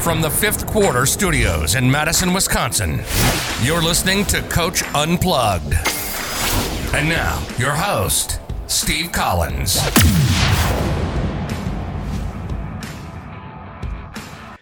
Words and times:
From 0.00 0.20
the 0.20 0.30
fifth 0.30 0.66
quarter 0.66 1.04
studios 1.06 1.74
in 1.74 1.90
Madison, 1.90 2.32
Wisconsin, 2.32 3.02
you're 3.62 3.82
listening 3.82 4.24
to 4.26 4.40
Coach 4.42 4.82
Unplugged. 4.94 5.74
And 6.94 7.08
now, 7.08 7.44
your 7.58 7.72
host, 7.72 8.40
Steve 8.68 9.10
Collins. 9.10 9.80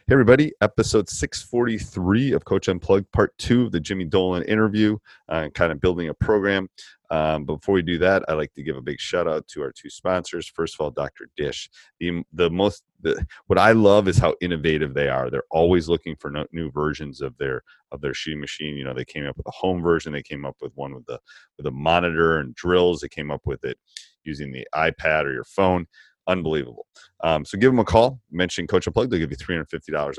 Hey, 0.08 0.12
everybody, 0.12 0.52
episode 0.62 1.08
643 1.08 2.32
of 2.32 2.44
Coach 2.44 2.68
Unplugged, 2.68 3.10
part 3.12 3.36
two 3.38 3.64
of 3.66 3.72
the 3.72 3.80
Jimmy 3.80 4.04
Dolan 4.04 4.42
interview, 4.44 4.96
uh, 5.28 5.48
kind 5.52 5.70
of 5.70 5.80
building 5.80 6.08
a 6.08 6.14
program. 6.14 6.68
Um, 7.10 7.44
before 7.44 7.74
we 7.74 7.82
do 7.82 7.98
that, 7.98 8.24
I'd 8.28 8.34
like 8.34 8.52
to 8.54 8.62
give 8.62 8.76
a 8.76 8.82
big 8.82 9.00
shout 9.00 9.28
out 9.28 9.46
to 9.48 9.62
our 9.62 9.72
two 9.72 9.90
sponsors. 9.90 10.48
First 10.48 10.74
of 10.74 10.80
all, 10.80 10.90
Dr. 10.90 11.28
Dish. 11.36 11.68
The, 12.00 12.22
the 12.32 12.50
most, 12.50 12.82
the, 13.00 13.24
what 13.46 13.58
I 13.58 13.72
love 13.72 14.08
is 14.08 14.18
how 14.18 14.34
innovative 14.40 14.94
they 14.94 15.08
are. 15.08 15.30
They're 15.30 15.42
always 15.50 15.88
looking 15.88 16.16
for 16.16 16.30
no, 16.30 16.46
new 16.52 16.70
versions 16.70 17.20
of 17.20 17.36
their 17.38 17.62
of 17.92 18.00
their 18.00 18.14
shooting 18.14 18.40
machine. 18.40 18.76
You 18.76 18.84
know, 18.84 18.94
they 18.94 19.04
came 19.04 19.26
up 19.26 19.36
with 19.36 19.46
a 19.46 19.52
home 19.52 19.82
version. 19.82 20.12
They 20.12 20.22
came 20.22 20.44
up 20.44 20.56
with 20.60 20.72
one 20.74 20.94
with 20.94 21.06
the 21.06 21.20
with 21.56 21.66
a 21.66 21.70
monitor 21.70 22.38
and 22.38 22.54
drills. 22.54 23.00
They 23.00 23.08
came 23.08 23.30
up 23.30 23.42
with 23.44 23.64
it 23.64 23.78
using 24.24 24.52
the 24.52 24.66
iPad 24.74 25.24
or 25.24 25.32
your 25.32 25.44
phone 25.44 25.86
unbelievable. 26.26 26.86
Um, 27.22 27.44
so 27.44 27.58
give 27.58 27.72
them 27.72 27.78
a 27.78 27.84
call. 27.84 28.20
Mention 28.30 28.66
Coach 28.66 28.86
Unplugged. 28.86 29.10
They'll 29.10 29.20
give 29.20 29.30
you 29.30 29.36
$350 29.36 29.64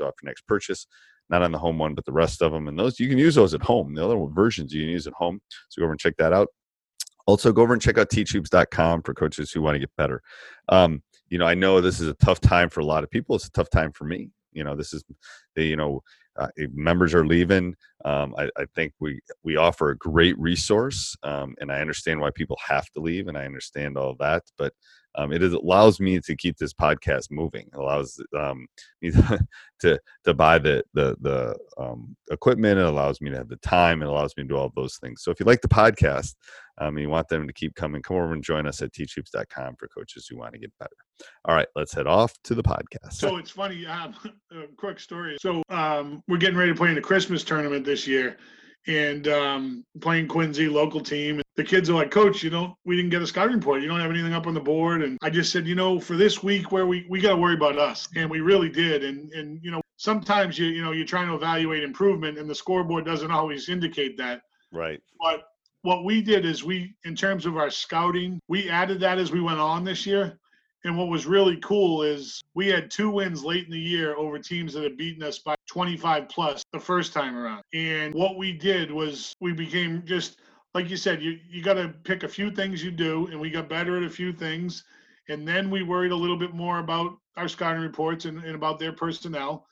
your 0.00 0.14
next 0.24 0.46
purchase. 0.46 0.86
Not 1.30 1.42
on 1.42 1.52
the 1.52 1.58
home 1.58 1.78
one, 1.78 1.94
but 1.94 2.06
the 2.06 2.12
rest 2.12 2.40
of 2.40 2.52
them. 2.52 2.68
And 2.68 2.78
those 2.78 2.98
you 2.98 3.08
can 3.08 3.18
use 3.18 3.34
those 3.34 3.52
at 3.52 3.62
home. 3.62 3.94
The 3.94 4.04
other 4.04 4.16
versions 4.30 4.72
you 4.72 4.82
can 4.82 4.90
use 4.90 5.06
at 5.06 5.12
home. 5.12 5.40
So 5.68 5.80
go 5.80 5.84
over 5.84 5.92
and 5.92 6.00
check 6.00 6.16
that 6.16 6.32
out. 6.32 6.48
Also, 7.28 7.52
go 7.52 7.60
over 7.60 7.74
and 7.74 7.82
check 7.82 7.98
out 7.98 8.08
teachhoops.com 8.08 9.02
for 9.02 9.12
coaches 9.12 9.52
who 9.52 9.60
want 9.60 9.74
to 9.74 9.78
get 9.78 9.94
better. 9.98 10.22
Um, 10.70 11.02
you 11.28 11.36
know, 11.36 11.44
I 11.44 11.52
know 11.52 11.78
this 11.78 12.00
is 12.00 12.08
a 12.08 12.14
tough 12.14 12.40
time 12.40 12.70
for 12.70 12.80
a 12.80 12.86
lot 12.86 13.04
of 13.04 13.10
people. 13.10 13.36
It's 13.36 13.44
a 13.44 13.50
tough 13.50 13.68
time 13.68 13.92
for 13.92 14.04
me. 14.04 14.30
You 14.52 14.64
know, 14.64 14.74
this 14.74 14.94
is, 14.94 15.04
you 15.54 15.76
know, 15.76 16.02
uh, 16.38 16.48
members 16.72 17.12
are 17.12 17.26
leaving. 17.26 17.74
Um, 18.06 18.34
I, 18.38 18.48
I, 18.56 18.64
think 18.74 18.94
we 18.98 19.20
we 19.42 19.56
offer 19.56 19.90
a 19.90 19.98
great 19.98 20.38
resource, 20.38 21.14
um, 21.22 21.54
and 21.60 21.70
I 21.70 21.80
understand 21.80 22.18
why 22.18 22.30
people 22.30 22.56
have 22.66 22.88
to 22.92 23.00
leave, 23.00 23.28
and 23.28 23.36
I 23.36 23.44
understand 23.44 23.98
all 23.98 24.14
that. 24.20 24.44
But 24.56 24.72
um, 25.16 25.32
it 25.32 25.42
is, 25.42 25.52
allows 25.52 25.98
me 25.98 26.20
to 26.20 26.36
keep 26.36 26.56
this 26.56 26.72
podcast 26.72 27.30
moving. 27.30 27.68
It 27.72 27.78
allows 27.78 28.22
um, 28.38 28.68
me 29.02 29.10
to 29.80 30.00
to 30.24 30.34
buy 30.34 30.58
the 30.58 30.84
the 30.94 31.16
the 31.20 31.58
um, 31.76 32.16
equipment. 32.30 32.78
It 32.78 32.86
allows 32.86 33.20
me 33.20 33.30
to 33.30 33.36
have 33.36 33.48
the 33.48 33.56
time. 33.56 34.00
It 34.00 34.08
allows 34.08 34.32
me 34.36 34.44
to 34.44 34.48
do 34.48 34.56
all 34.56 34.72
those 34.74 34.96
things. 34.96 35.22
So 35.22 35.30
if 35.30 35.40
you 35.40 35.46
like 35.46 35.60
the 35.60 35.68
podcast 35.68 36.36
um, 36.80 36.96
and 36.96 37.00
you 37.00 37.08
want 37.08 37.28
them 37.28 37.46
to 37.46 37.52
keep 37.52 37.74
coming, 37.74 38.02
come 38.02 38.16
over 38.16 38.32
and 38.32 38.42
join 38.42 38.66
us 38.66 38.82
at 38.82 38.92
teachhoops.com 38.92 39.76
for 39.76 39.88
coaches 39.88 40.26
who 40.28 40.36
want 40.36 40.52
to 40.52 40.58
get 40.58 40.72
better. 40.78 40.90
All 41.44 41.54
right, 41.54 41.68
let's 41.74 41.92
head 41.92 42.06
off 42.06 42.34
to 42.44 42.54
the 42.54 42.62
podcast. 42.62 43.14
So 43.14 43.36
it's 43.36 43.50
funny. 43.50 43.86
Um, 43.86 44.14
a 44.52 44.66
quick 44.76 45.00
story. 45.00 45.36
So 45.40 45.62
um, 45.70 46.22
we're 46.28 46.38
getting 46.38 46.56
ready 46.56 46.72
to 46.72 46.76
play 46.76 46.88
in 46.88 46.94
the 46.94 47.00
Christmas 47.00 47.42
tournament 47.44 47.84
this 47.84 48.06
year 48.06 48.38
and 48.86 49.28
um, 49.28 49.84
playing 50.00 50.28
Quincy, 50.28 50.68
local 50.68 51.00
team. 51.00 51.42
The 51.56 51.64
kids 51.64 51.90
are 51.90 51.94
like, 51.94 52.10
Coach, 52.10 52.42
you 52.42 52.50
know, 52.50 52.76
we 52.84 52.96
didn't 52.96 53.10
get 53.10 53.20
a 53.20 53.26
scouting 53.26 53.56
report. 53.56 53.82
You 53.82 53.88
don't 53.88 54.00
have 54.00 54.10
anything 54.10 54.32
up 54.32 54.46
on 54.46 54.54
the 54.54 54.60
board. 54.60 55.02
And 55.02 55.18
I 55.22 55.30
just 55.30 55.52
said, 55.52 55.66
you 55.66 55.74
know, 55.74 55.98
for 55.98 56.16
this 56.16 56.42
week 56.42 56.70
where 56.70 56.86
we, 56.86 57.04
we 57.10 57.20
got 57.20 57.30
to 57.30 57.36
worry 57.36 57.54
about 57.54 57.78
us. 57.78 58.08
And 58.16 58.30
we 58.30 58.40
really 58.40 58.68
did. 58.68 59.04
And, 59.04 59.30
and, 59.32 59.58
you 59.62 59.70
know, 59.70 59.80
sometimes 59.96 60.58
you, 60.58 60.66
you 60.66 60.82
know, 60.82 60.92
you're 60.92 61.04
trying 61.04 61.28
to 61.28 61.34
evaluate 61.34 61.82
improvement 61.82 62.38
and 62.38 62.48
the 62.48 62.54
scoreboard 62.54 63.04
doesn't 63.04 63.32
always 63.32 63.68
indicate 63.68 64.16
that. 64.18 64.42
Right. 64.72 65.00
But 65.20 65.44
what 65.82 66.04
we 66.04 66.20
did 66.20 66.44
is 66.44 66.64
we, 66.64 66.94
in 67.04 67.14
terms 67.14 67.46
of 67.46 67.56
our 67.56 67.70
scouting, 67.70 68.40
we 68.48 68.68
added 68.68 69.00
that 69.00 69.18
as 69.18 69.30
we 69.30 69.40
went 69.40 69.60
on 69.60 69.84
this 69.84 70.06
year. 70.06 70.38
And 70.84 70.96
what 70.96 71.08
was 71.08 71.26
really 71.26 71.56
cool 71.56 72.02
is 72.02 72.40
we 72.54 72.68
had 72.68 72.90
two 72.90 73.10
wins 73.10 73.44
late 73.44 73.64
in 73.64 73.72
the 73.72 73.78
year 73.78 74.14
over 74.16 74.38
teams 74.38 74.72
that 74.74 74.84
had 74.84 74.96
beaten 74.96 75.22
us 75.22 75.40
by 75.40 75.56
25 75.68 76.28
plus 76.28 76.62
the 76.72 76.78
first 76.78 77.12
time 77.12 77.36
around. 77.36 77.62
And 77.74 78.14
what 78.14 78.36
we 78.36 78.52
did 78.52 78.90
was 78.90 79.34
we 79.40 79.52
became 79.52 80.02
just 80.04 80.38
like 80.74 80.90
you 80.90 80.96
said, 80.96 81.22
you, 81.22 81.38
you 81.48 81.62
got 81.62 81.74
to 81.74 81.88
pick 82.04 82.22
a 82.22 82.28
few 82.28 82.50
things 82.50 82.84
you 82.84 82.90
do, 82.90 83.26
and 83.28 83.40
we 83.40 83.50
got 83.50 83.68
better 83.68 83.96
at 83.96 84.04
a 84.04 84.10
few 84.10 84.32
things. 84.32 84.84
And 85.28 85.46
then 85.46 85.70
we 85.70 85.82
worried 85.82 86.12
a 86.12 86.16
little 86.16 86.36
bit 86.36 86.54
more 86.54 86.78
about 86.78 87.16
our 87.36 87.48
scouting 87.48 87.82
reports 87.82 88.24
and, 88.24 88.42
and 88.44 88.54
about 88.54 88.78
their 88.78 88.92
personnel. 88.92 89.66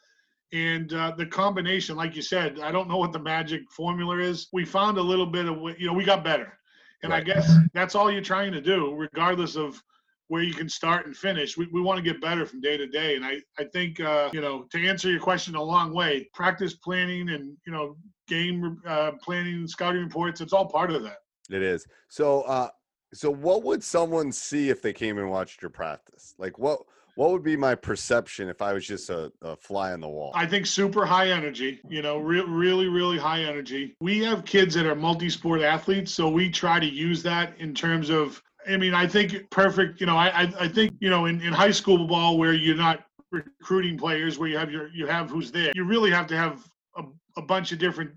And 0.52 0.92
uh, 0.92 1.12
the 1.16 1.26
combination, 1.26 1.96
like 1.96 2.14
you 2.14 2.22
said, 2.22 2.60
I 2.60 2.70
don't 2.70 2.88
know 2.88 2.98
what 2.98 3.12
the 3.12 3.18
magic 3.18 3.62
formula 3.70 4.18
is. 4.18 4.48
We 4.52 4.64
found 4.64 4.96
a 4.96 5.02
little 5.02 5.26
bit 5.26 5.46
of, 5.46 5.56
you 5.78 5.86
know, 5.86 5.92
we 5.92 6.04
got 6.04 6.22
better. 6.22 6.56
And 7.02 7.12
right. 7.12 7.20
I 7.20 7.24
guess 7.24 7.52
that's 7.74 7.94
all 7.94 8.10
you're 8.10 8.22
trying 8.22 8.52
to 8.52 8.60
do, 8.60 8.94
regardless 8.94 9.56
of 9.56 9.82
where 10.28 10.42
you 10.42 10.54
can 10.54 10.68
start 10.68 11.06
and 11.06 11.16
finish. 11.16 11.56
We, 11.56 11.68
we 11.72 11.80
want 11.80 11.98
to 11.98 12.02
get 12.02 12.20
better 12.20 12.46
from 12.46 12.60
day 12.60 12.76
to 12.76 12.86
day. 12.86 13.16
And 13.16 13.24
I, 13.24 13.40
I 13.58 13.64
think, 13.64 14.00
uh, 14.00 14.30
you 14.32 14.40
know, 14.40 14.66
to 14.70 14.86
answer 14.86 15.10
your 15.10 15.20
question 15.20 15.54
a 15.56 15.62
long 15.62 15.92
way, 15.92 16.28
practice 16.32 16.74
planning 16.74 17.30
and, 17.30 17.56
you 17.66 17.72
know, 17.72 17.96
game 18.26 18.80
uh, 18.86 19.12
planning, 19.22 19.66
scouting 19.68 20.02
reports, 20.02 20.40
it's 20.40 20.52
all 20.52 20.66
part 20.66 20.90
of 20.90 21.02
that. 21.02 21.18
It 21.50 21.62
is. 21.62 21.86
So, 22.08 22.42
uh, 22.42 22.68
so 23.14 23.30
what 23.30 23.62
would 23.62 23.84
someone 23.84 24.32
see 24.32 24.68
if 24.68 24.82
they 24.82 24.92
came 24.92 25.18
and 25.18 25.30
watched 25.30 25.62
your 25.62 25.70
practice? 25.70 26.34
Like 26.38 26.58
what, 26.58 26.80
what 27.16 27.30
would 27.30 27.42
be 27.42 27.56
my 27.56 27.74
perception 27.74 28.48
if 28.48 28.62
I 28.62 28.72
was 28.74 28.86
just 28.86 29.10
a, 29.10 29.32
a, 29.42 29.56
fly 29.56 29.92
on 29.92 30.00
the 30.00 30.08
wall? 30.08 30.32
I 30.34 30.46
think 30.46 30.66
super 30.66 31.04
high 31.04 31.30
energy, 31.30 31.80
you 31.88 32.02
know, 32.02 32.18
re- 32.18 32.44
really, 32.46 32.88
really 32.88 33.18
high 33.18 33.42
energy. 33.42 33.96
We 34.00 34.22
have 34.24 34.44
kids 34.44 34.74
that 34.74 34.86
are 34.86 34.94
multi 34.94 35.30
sport 35.30 35.62
athletes, 35.62 36.12
so 36.12 36.28
we 36.28 36.50
try 36.50 36.78
to 36.78 36.86
use 36.86 37.22
that 37.24 37.58
in 37.58 37.74
terms 37.74 38.10
of 38.10 38.40
I 38.68 38.76
mean, 38.76 38.94
I 38.94 39.06
think 39.06 39.48
perfect. 39.50 40.00
You 40.00 40.06
know, 40.06 40.16
I 40.16 40.52
I 40.58 40.68
think 40.68 40.94
you 41.00 41.08
know 41.08 41.26
in, 41.26 41.40
in 41.40 41.52
high 41.52 41.70
school 41.70 42.06
ball 42.06 42.36
where 42.36 42.52
you're 42.52 42.76
not 42.76 43.04
recruiting 43.30 43.96
players, 43.96 44.38
where 44.38 44.48
you 44.48 44.58
have 44.58 44.70
your 44.70 44.88
you 44.88 45.06
have 45.06 45.30
who's 45.30 45.50
there, 45.50 45.72
you 45.74 45.84
really 45.84 46.10
have 46.10 46.26
to 46.28 46.36
have 46.36 46.68
a, 46.96 47.04
a 47.36 47.42
bunch 47.42 47.72
of 47.72 47.78
different 47.78 48.10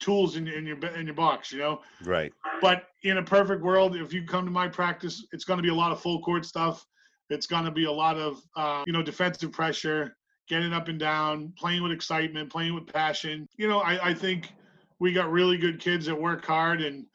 tools 0.00 0.36
in, 0.36 0.46
in 0.46 0.66
your 0.66 0.78
in 0.94 1.06
your 1.06 1.14
box. 1.14 1.50
You 1.50 1.58
know. 1.58 1.80
Right. 2.04 2.32
But 2.60 2.88
in 3.02 3.18
a 3.18 3.22
perfect 3.22 3.62
world, 3.62 3.96
if 3.96 4.12
you 4.12 4.24
come 4.24 4.44
to 4.44 4.50
my 4.50 4.68
practice, 4.68 5.26
it's 5.32 5.44
going 5.44 5.58
to 5.58 5.62
be 5.62 5.70
a 5.70 5.74
lot 5.74 5.90
of 5.90 6.00
full 6.00 6.20
court 6.20 6.44
stuff. 6.44 6.84
It's 7.30 7.46
going 7.46 7.64
to 7.64 7.70
be 7.70 7.84
a 7.84 7.92
lot 7.92 8.16
of 8.16 8.42
uh, 8.56 8.84
you 8.86 8.92
know 8.92 9.02
defensive 9.02 9.52
pressure, 9.52 10.16
getting 10.48 10.72
up 10.72 10.88
and 10.88 10.98
down, 10.98 11.52
playing 11.58 11.82
with 11.82 11.92
excitement, 11.92 12.50
playing 12.50 12.74
with 12.74 12.86
passion. 12.86 13.46
You 13.56 13.68
know, 13.68 13.80
I, 13.80 14.10
I 14.10 14.14
think 14.14 14.52
we 14.98 15.12
got 15.12 15.30
really 15.30 15.58
good 15.58 15.80
kids 15.80 16.06
that 16.06 16.20
work 16.20 16.44
hard 16.44 16.80
and 16.80 17.06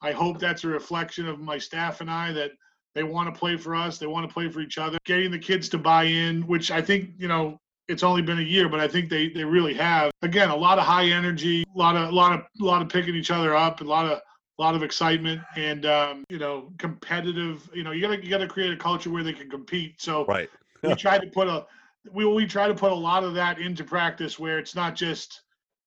I 0.00 0.12
hope 0.12 0.38
that's 0.38 0.64
a 0.64 0.68
reflection 0.68 1.26
of 1.26 1.40
my 1.40 1.58
staff 1.58 2.00
and 2.00 2.10
I 2.10 2.32
that 2.32 2.52
They 2.94 3.02
want 3.02 3.32
to 3.32 3.38
play 3.38 3.56
for 3.56 3.74
us. 3.74 3.98
They 3.98 4.06
want 4.06 4.28
to 4.28 4.32
play 4.32 4.48
for 4.48 4.60
each 4.60 4.78
other. 4.78 4.98
Getting 5.04 5.30
the 5.30 5.38
kids 5.38 5.68
to 5.70 5.78
buy 5.78 6.04
in, 6.04 6.46
which 6.46 6.70
I 6.70 6.80
think 6.80 7.10
you 7.18 7.28
know 7.28 7.58
it's 7.88 8.02
only 8.02 8.22
been 8.22 8.38
a 8.38 8.42
year, 8.42 8.68
but 8.68 8.80
I 8.80 8.88
think 8.88 9.08
they 9.08 9.28
they 9.28 9.44
really 9.44 9.74
have. 9.74 10.10
Again, 10.22 10.50
a 10.50 10.56
lot 10.56 10.78
of 10.78 10.84
high 10.84 11.06
energy, 11.06 11.64
a 11.74 11.78
lot 11.78 11.96
of 11.96 12.10
a 12.10 12.14
lot 12.14 12.32
of 12.32 12.40
a 12.60 12.64
lot 12.64 12.82
of 12.82 12.88
picking 12.88 13.14
each 13.14 13.30
other 13.30 13.54
up, 13.54 13.80
a 13.80 13.84
lot 13.84 14.06
of 14.06 14.20
a 14.58 14.62
lot 14.62 14.74
of 14.74 14.82
excitement, 14.82 15.40
and 15.56 15.86
um, 15.86 16.24
you 16.28 16.38
know 16.38 16.72
competitive. 16.78 17.68
You 17.72 17.84
know 17.84 17.92
you 17.92 18.00
gotta 18.02 18.22
you 18.22 18.30
gotta 18.30 18.48
create 18.48 18.72
a 18.72 18.76
culture 18.76 19.10
where 19.10 19.22
they 19.22 19.32
can 19.32 19.48
compete. 19.48 20.00
So 20.00 20.26
Right. 20.26 20.50
we 20.82 20.94
try 20.96 21.18
to 21.18 21.26
put 21.28 21.48
a 21.48 21.66
we 22.12 22.24
we 22.26 22.46
try 22.46 22.68
to 22.68 22.74
put 22.74 22.92
a 22.92 22.94
lot 22.94 23.24
of 23.24 23.34
that 23.34 23.58
into 23.58 23.84
practice 23.84 24.38
where 24.38 24.58
it's 24.58 24.74
not 24.74 24.94
just 24.94 25.42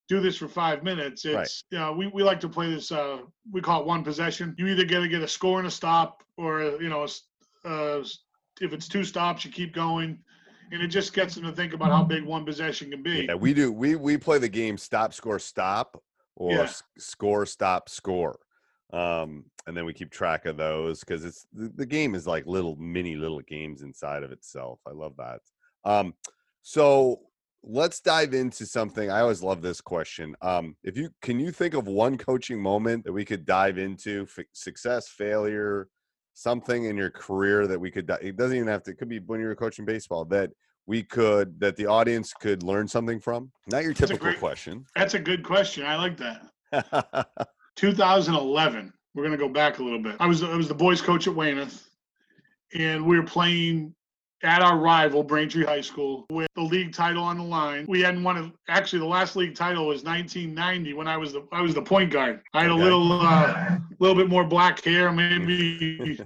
do 0.08 0.20
this 0.20 0.38
for 0.38 0.48
five 0.48 0.84
minutes. 0.84 1.26
Right. 1.26 1.42
It's 1.42 1.64
you 1.72 1.80
know, 1.80 1.94
we, 1.94 2.08
we 2.08 2.24
like 2.24 2.40
to 2.42 2.50
play 2.50 2.74
this 2.74 2.92
uh 2.92 3.20
we 3.52 3.62
call 3.62 3.82
it 3.82 3.88
one 3.88 4.04
possession. 4.04 4.56
You 4.58 4.68
either 4.68 4.86
get 4.86 5.00
to 5.02 5.08
get 5.08 5.22
a 5.22 5.28
score 5.28 5.60
and 5.60 5.68
a 5.68 5.72
stop 5.72 6.24
or 6.38 6.62
you 6.82 6.90
know 6.90 7.04
a 7.04 7.68
uh, 7.68 8.04
if 8.60 8.74
it's 8.74 8.88
two 8.88 9.04
stops 9.04 9.46
you 9.46 9.52
keep 9.52 9.74
going 9.74 10.18
and 10.72 10.82
it 10.82 10.88
just 10.88 11.14
gets 11.14 11.36
them 11.36 11.44
to 11.44 11.52
think 11.52 11.74
about 11.74 11.92
how 11.92 12.04
big 12.04 12.24
one 12.24 12.46
possession 12.46 12.90
can 12.90 13.04
be. 13.04 13.28
Yeah, 13.28 13.36
we 13.36 13.54
do. 13.54 13.72
We 13.72 13.96
we 13.96 14.18
play 14.18 14.38
the 14.38 14.50
game 14.50 14.78
stop, 14.78 15.14
score, 15.14 15.40
stop, 15.40 16.02
or 16.36 16.50
Yeah. 16.50 16.70
score, 16.98 17.46
stop, 17.46 17.90
score, 17.90 18.40
um, 18.94 19.46
and 19.68 19.76
then 19.76 19.86
we 19.86 19.94
keep 19.94 20.12
track 20.12 20.46
of 20.46 20.58
those 20.58 21.00
because 21.02 21.24
it's 21.26 21.46
the, 21.54 21.72
the 21.76 21.86
game 21.86 22.16
is 22.16 22.28
like 22.28 22.46
little 22.46 22.76
mini 22.78 23.16
little 23.16 23.42
games 23.42 23.82
inside 23.82 24.24
of 24.24 24.32
itself. 24.32 24.80
I 24.88 24.92
love 24.92 25.14
that. 25.18 25.40
Um, 25.86 26.14
so 26.62 27.22
let's 27.64 28.00
dive 28.00 28.34
into 28.34 28.66
something. 28.66 29.10
I 29.12 29.22
always 29.22 29.44
love 29.44 29.62
this 29.62 29.82
question. 29.82 30.36
Um, 30.42 30.76
if 30.84 30.98
you 30.98 31.10
can, 31.22 31.40
you 31.40 31.52
think 31.52 31.74
of 31.74 31.88
one 31.88 32.18
coaching 32.18 32.60
moment 32.62 33.04
that 33.06 33.14
we 33.14 33.26
could 33.26 33.46
dive 33.46 33.78
into, 33.78 34.28
f- 34.38 34.46
success, 34.54 35.08
failure, 35.10 35.88
something 36.34 36.86
in 36.86 36.98
your 36.98 37.10
career 37.10 37.68
that 37.68 37.80
we 37.80 37.92
could 37.92 38.10
it 38.22 38.38
doesn't 38.38 38.56
even 38.56 38.68
have 38.68 38.84
to. 38.84 38.92
It 38.92 38.98
could 38.98 39.10
be 39.10 39.20
when 39.20 39.40
you 39.40 39.48
were 39.48 39.56
coaching 39.56 39.86
baseball 39.86 40.26
that 40.26 40.50
we 40.88 41.04
could 41.04 41.60
that 41.60 41.76
the 41.76 41.86
audience 41.86 42.34
could 42.34 42.64
learn 42.64 42.88
something 42.88 43.20
from. 43.20 43.52
Not 43.68 43.84
your 43.84 43.94
That's 43.94 44.10
typical 44.10 44.30
great- 44.30 44.40
question. 44.40 44.86
That's 44.96 45.14
a 45.14 45.20
good 45.20 45.44
question. 45.44 45.86
I 45.86 45.96
like 45.98 46.18
that. 46.18 47.48
2011. 47.76 48.94
We're 49.14 49.24
gonna 49.24 49.38
go 49.38 49.50
back 49.50 49.80
a 49.80 49.84
little 49.84 50.02
bit. 50.02 50.16
I 50.20 50.28
was 50.28 50.44
I 50.44 50.56
was 50.56 50.68
the 50.68 50.74
boys 50.74 51.02
coach 51.02 51.28
at 51.28 51.36
Weymouth, 51.36 51.90
and 52.74 53.06
we 53.06 53.18
were 53.18 53.26
playing 53.26 53.94
at 54.44 54.62
our 54.62 54.78
rival 54.78 55.24
Braintree 55.24 55.66
High 55.66 55.82
School 55.82 56.26
with 56.32 56.48
the 56.56 56.62
league 56.62 56.94
title 56.94 57.24
on 57.24 57.38
the 57.38 57.44
line. 57.44 57.86
We 57.88 58.02
hadn't 58.02 58.24
won. 58.24 58.38
A, 58.38 58.52
actually, 58.72 59.00
the 59.00 59.06
last 59.06 59.36
league 59.36 59.54
title 59.56 59.86
was 59.86 60.04
1990 60.04 60.94
when 60.94 61.08
I 61.08 61.18
was 61.18 61.34
the 61.34 61.46
I 61.52 61.62
was 61.62 61.74
the 61.76 61.82
point 61.82 62.12
guard. 62.12 62.42
I 62.54 62.64
had 62.64 62.72
Okay. 62.72 62.82
a 62.82 62.84
little 62.84 63.12
uh, 63.12 63.78
little 64.00 64.16
bit 64.16 64.30
more 64.30 64.46
black 64.46 64.84
hair, 64.84 65.12
maybe 65.12 66.20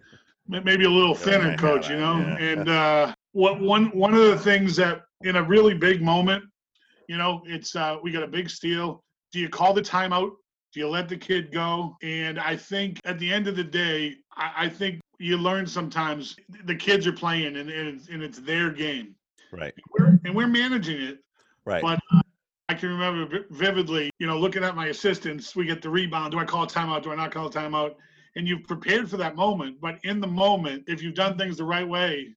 maybe 0.48 0.86
a 0.86 0.90
little 0.90 1.16
thinner, 1.16 1.58
coach. 1.58 1.90
You 1.90 1.98
know, 1.98 2.20
yeah. 2.20 2.38
and 2.40 2.70
uh, 2.70 3.16
what 3.32 3.60
one 3.60 3.88
one 3.98 4.14
of 4.14 4.22
the 4.22 4.38
things 4.38 4.76
that 4.76 5.02
in 5.24 5.38
a 5.38 5.44
really 5.44 5.74
big 5.74 6.02
moment, 6.02 6.44
you 7.10 7.18
know, 7.18 7.42
it's 7.46 7.76
uh, 7.76 7.98
we 8.04 8.12
got 8.12 8.24
a 8.24 8.28
big 8.28 8.50
steal. 8.50 9.04
Do 9.32 9.40
you 9.40 9.50
call 9.50 9.74
the 9.74 9.82
timeout? 9.82 10.32
Do 10.76 10.82
you 10.82 10.90
let 10.90 11.08
the 11.08 11.16
kid 11.16 11.54
go? 11.54 11.96
And 12.04 12.38
I 12.38 12.58
think 12.58 13.00
at 13.06 13.18
the 13.18 13.32
end 13.32 13.48
of 13.48 13.56
the 13.56 13.64
day, 13.64 14.18
I, 14.36 14.66
I 14.66 14.70
think 14.70 15.00
you 15.20 15.38
learn 15.38 15.66
sometimes 15.66 16.36
the 16.66 16.76
kids 16.76 17.08
are 17.08 17.14
playing 17.14 17.56
and, 17.56 17.70
and, 17.70 17.88
it's, 17.88 18.10
and 18.10 18.22
it's 18.22 18.40
their 18.40 18.72
game. 18.72 19.16
right. 19.54 19.74
We're, 19.98 20.20
and 20.26 20.36
we're 20.36 20.50
managing 20.50 21.02
it. 21.02 21.20
Right. 21.64 21.82
But 21.82 22.02
uh, 22.14 22.20
I 22.68 22.74
can 22.74 22.90
remember 22.90 23.46
vividly, 23.52 24.12
you 24.20 24.28
know, 24.28 24.38
looking 24.38 24.66
at 24.66 24.76
my 24.76 24.88
assistants, 24.88 25.56
we 25.56 25.66
get 25.66 25.82
the 25.82 25.90
rebound. 25.90 26.34
Do 26.34 26.40
I 26.40 26.44
call 26.44 26.64
a 26.64 26.68
timeout? 26.68 27.04
Do 27.04 27.14
I 27.14 27.16
not 27.16 27.32
call 27.32 27.48
a 27.48 27.50
timeout? 27.50 27.96
And 28.36 28.46
you've 28.46 28.66
prepared 28.66 29.10
for 29.10 29.16
that 29.16 29.38
moment. 29.38 29.80
But 29.80 30.00
in 30.04 30.20
the 30.20 30.28
moment, 30.28 30.84
if 30.88 31.02
you've 31.02 31.16
done 31.16 31.38
things 31.38 31.56
the 31.56 31.64
right 31.64 31.88
way 31.88 32.36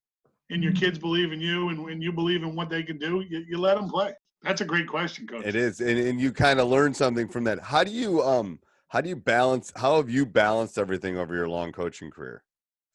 and 0.50 0.62
your 0.62 0.72
kids 0.74 0.96
believe 0.96 1.32
in 1.32 1.40
you 1.40 1.70
and, 1.70 1.90
and 1.90 2.00
you 2.00 2.12
believe 2.12 2.44
in 2.44 2.54
what 2.54 2.70
they 2.70 2.84
can 2.84 2.98
do, 2.98 3.24
you, 3.28 3.44
you 3.48 3.58
let 3.58 3.76
them 3.76 3.88
play. 3.88 4.12
That's 4.42 4.60
a 4.60 4.64
great 4.64 4.86
question, 4.86 5.26
coach. 5.26 5.44
It 5.44 5.56
is, 5.56 5.80
and, 5.80 5.98
and 5.98 6.20
you 6.20 6.32
kind 6.32 6.60
of 6.60 6.68
learn 6.68 6.94
something 6.94 7.28
from 7.28 7.44
that. 7.44 7.60
How 7.60 7.84
do 7.84 7.90
you 7.90 8.22
um 8.22 8.60
how 8.88 9.00
do 9.00 9.08
you 9.08 9.16
balance 9.16 9.72
how 9.76 9.96
have 9.96 10.08
you 10.08 10.24
balanced 10.24 10.78
everything 10.78 11.18
over 11.18 11.34
your 11.34 11.48
long 11.48 11.72
coaching 11.72 12.10
career? 12.10 12.42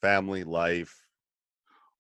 Family, 0.02 0.44
life, 0.44 1.02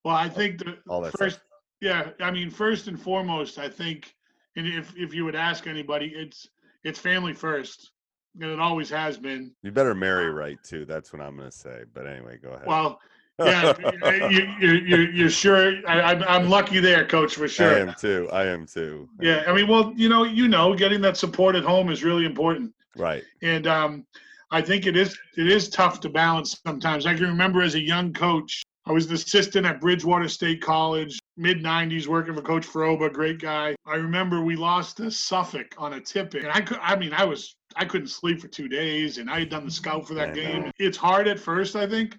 Well, 0.03 0.15
I 0.15 0.27
think 0.27 0.59
the 0.59 0.77
all 0.89 1.01
that 1.01 1.17
first, 1.17 1.37
stuff. 1.37 1.47
yeah, 1.79 2.09
I 2.19 2.31
mean, 2.31 2.49
first 2.49 2.87
and 2.87 2.99
foremost, 2.99 3.57
I 3.59 3.69
think, 3.69 4.13
and 4.55 4.67
if 4.67 4.93
if 4.97 5.13
you 5.13 5.23
would 5.25 5.35
ask 5.35 5.67
anybody, 5.67 6.13
it's 6.15 6.47
it's 6.83 6.99
family 6.99 7.33
first, 7.33 7.91
and 8.39 8.51
it 8.51 8.59
always 8.59 8.89
has 8.89 9.17
been. 9.17 9.53
You 9.61 9.71
better 9.71 9.95
marry 9.95 10.29
right 10.31 10.57
too. 10.63 10.85
That's 10.85 11.13
what 11.13 11.21
I'm 11.21 11.37
gonna 11.37 11.51
say. 11.51 11.83
But 11.93 12.07
anyway, 12.07 12.39
go 12.41 12.49
ahead. 12.49 12.67
Well, 12.67 12.99
yeah, 13.39 13.73
you, 14.29 14.47
you, 14.59 14.71
you, 14.73 14.97
you're 15.11 15.29
sure. 15.29 15.75
I, 15.87 16.01
I'm, 16.01 16.23
I'm 16.23 16.49
lucky 16.49 16.79
there, 16.79 17.05
coach, 17.05 17.35
for 17.35 17.47
sure. 17.47 17.75
I 17.75 17.79
am 17.79 17.93
too. 17.99 18.29
I 18.31 18.45
am 18.45 18.65
too. 18.65 19.09
Yeah, 19.19 19.43
I 19.47 19.53
mean, 19.53 19.67
well, 19.67 19.93
you 19.95 20.09
know, 20.09 20.23
you 20.23 20.47
know, 20.47 20.75
getting 20.75 21.01
that 21.01 21.17
support 21.17 21.55
at 21.55 21.63
home 21.63 21.89
is 21.89 22.03
really 22.03 22.25
important, 22.25 22.73
Right. 22.95 23.23
and 23.41 23.65
um, 23.67 24.05
I 24.51 24.61
think 24.61 24.85
it 24.85 24.95
is 24.95 25.17
it 25.35 25.47
is 25.47 25.69
tough 25.69 25.99
to 26.01 26.09
balance 26.09 26.59
sometimes. 26.65 27.05
I 27.05 27.15
can 27.15 27.23
remember 27.25 27.61
as 27.63 27.75
a 27.75 27.81
young 27.81 28.13
coach, 28.13 28.63
I 28.85 28.91
was 28.91 29.07
the 29.07 29.15
assistant 29.15 29.65
at 29.65 29.81
Bridgewater 29.81 30.27
State 30.29 30.61
College, 30.61 31.17
mid 31.37 31.63
'90s, 31.63 32.05
working 32.05 32.35
for 32.35 32.41
Coach 32.41 32.67
Froba, 32.67 33.11
great 33.11 33.39
guy. 33.39 33.75
I 33.87 33.95
remember 33.95 34.41
we 34.41 34.55
lost 34.55 34.97
to 34.97 35.09
Suffolk 35.09 35.73
on 35.79 35.93
a 35.93 35.99
tip 35.99 36.35
in. 36.35 36.45
I 36.45 36.61
could, 36.61 36.77
I 36.81 36.95
mean, 36.95 37.13
I 37.13 37.23
was 37.25 37.55
I 37.75 37.85
couldn't 37.85 38.09
sleep 38.09 38.39
for 38.41 38.47
two 38.47 38.67
days, 38.67 39.17
and 39.17 39.27
I 39.27 39.39
had 39.39 39.49
done 39.49 39.65
the 39.65 39.71
scout 39.71 40.07
for 40.07 40.13
that 40.13 40.29
I 40.29 40.33
game. 40.33 40.61
know. 40.65 40.71
It's 40.77 40.97
hard 40.97 41.27
at 41.27 41.39
first, 41.39 41.75
I 41.75 41.87
think, 41.87 42.15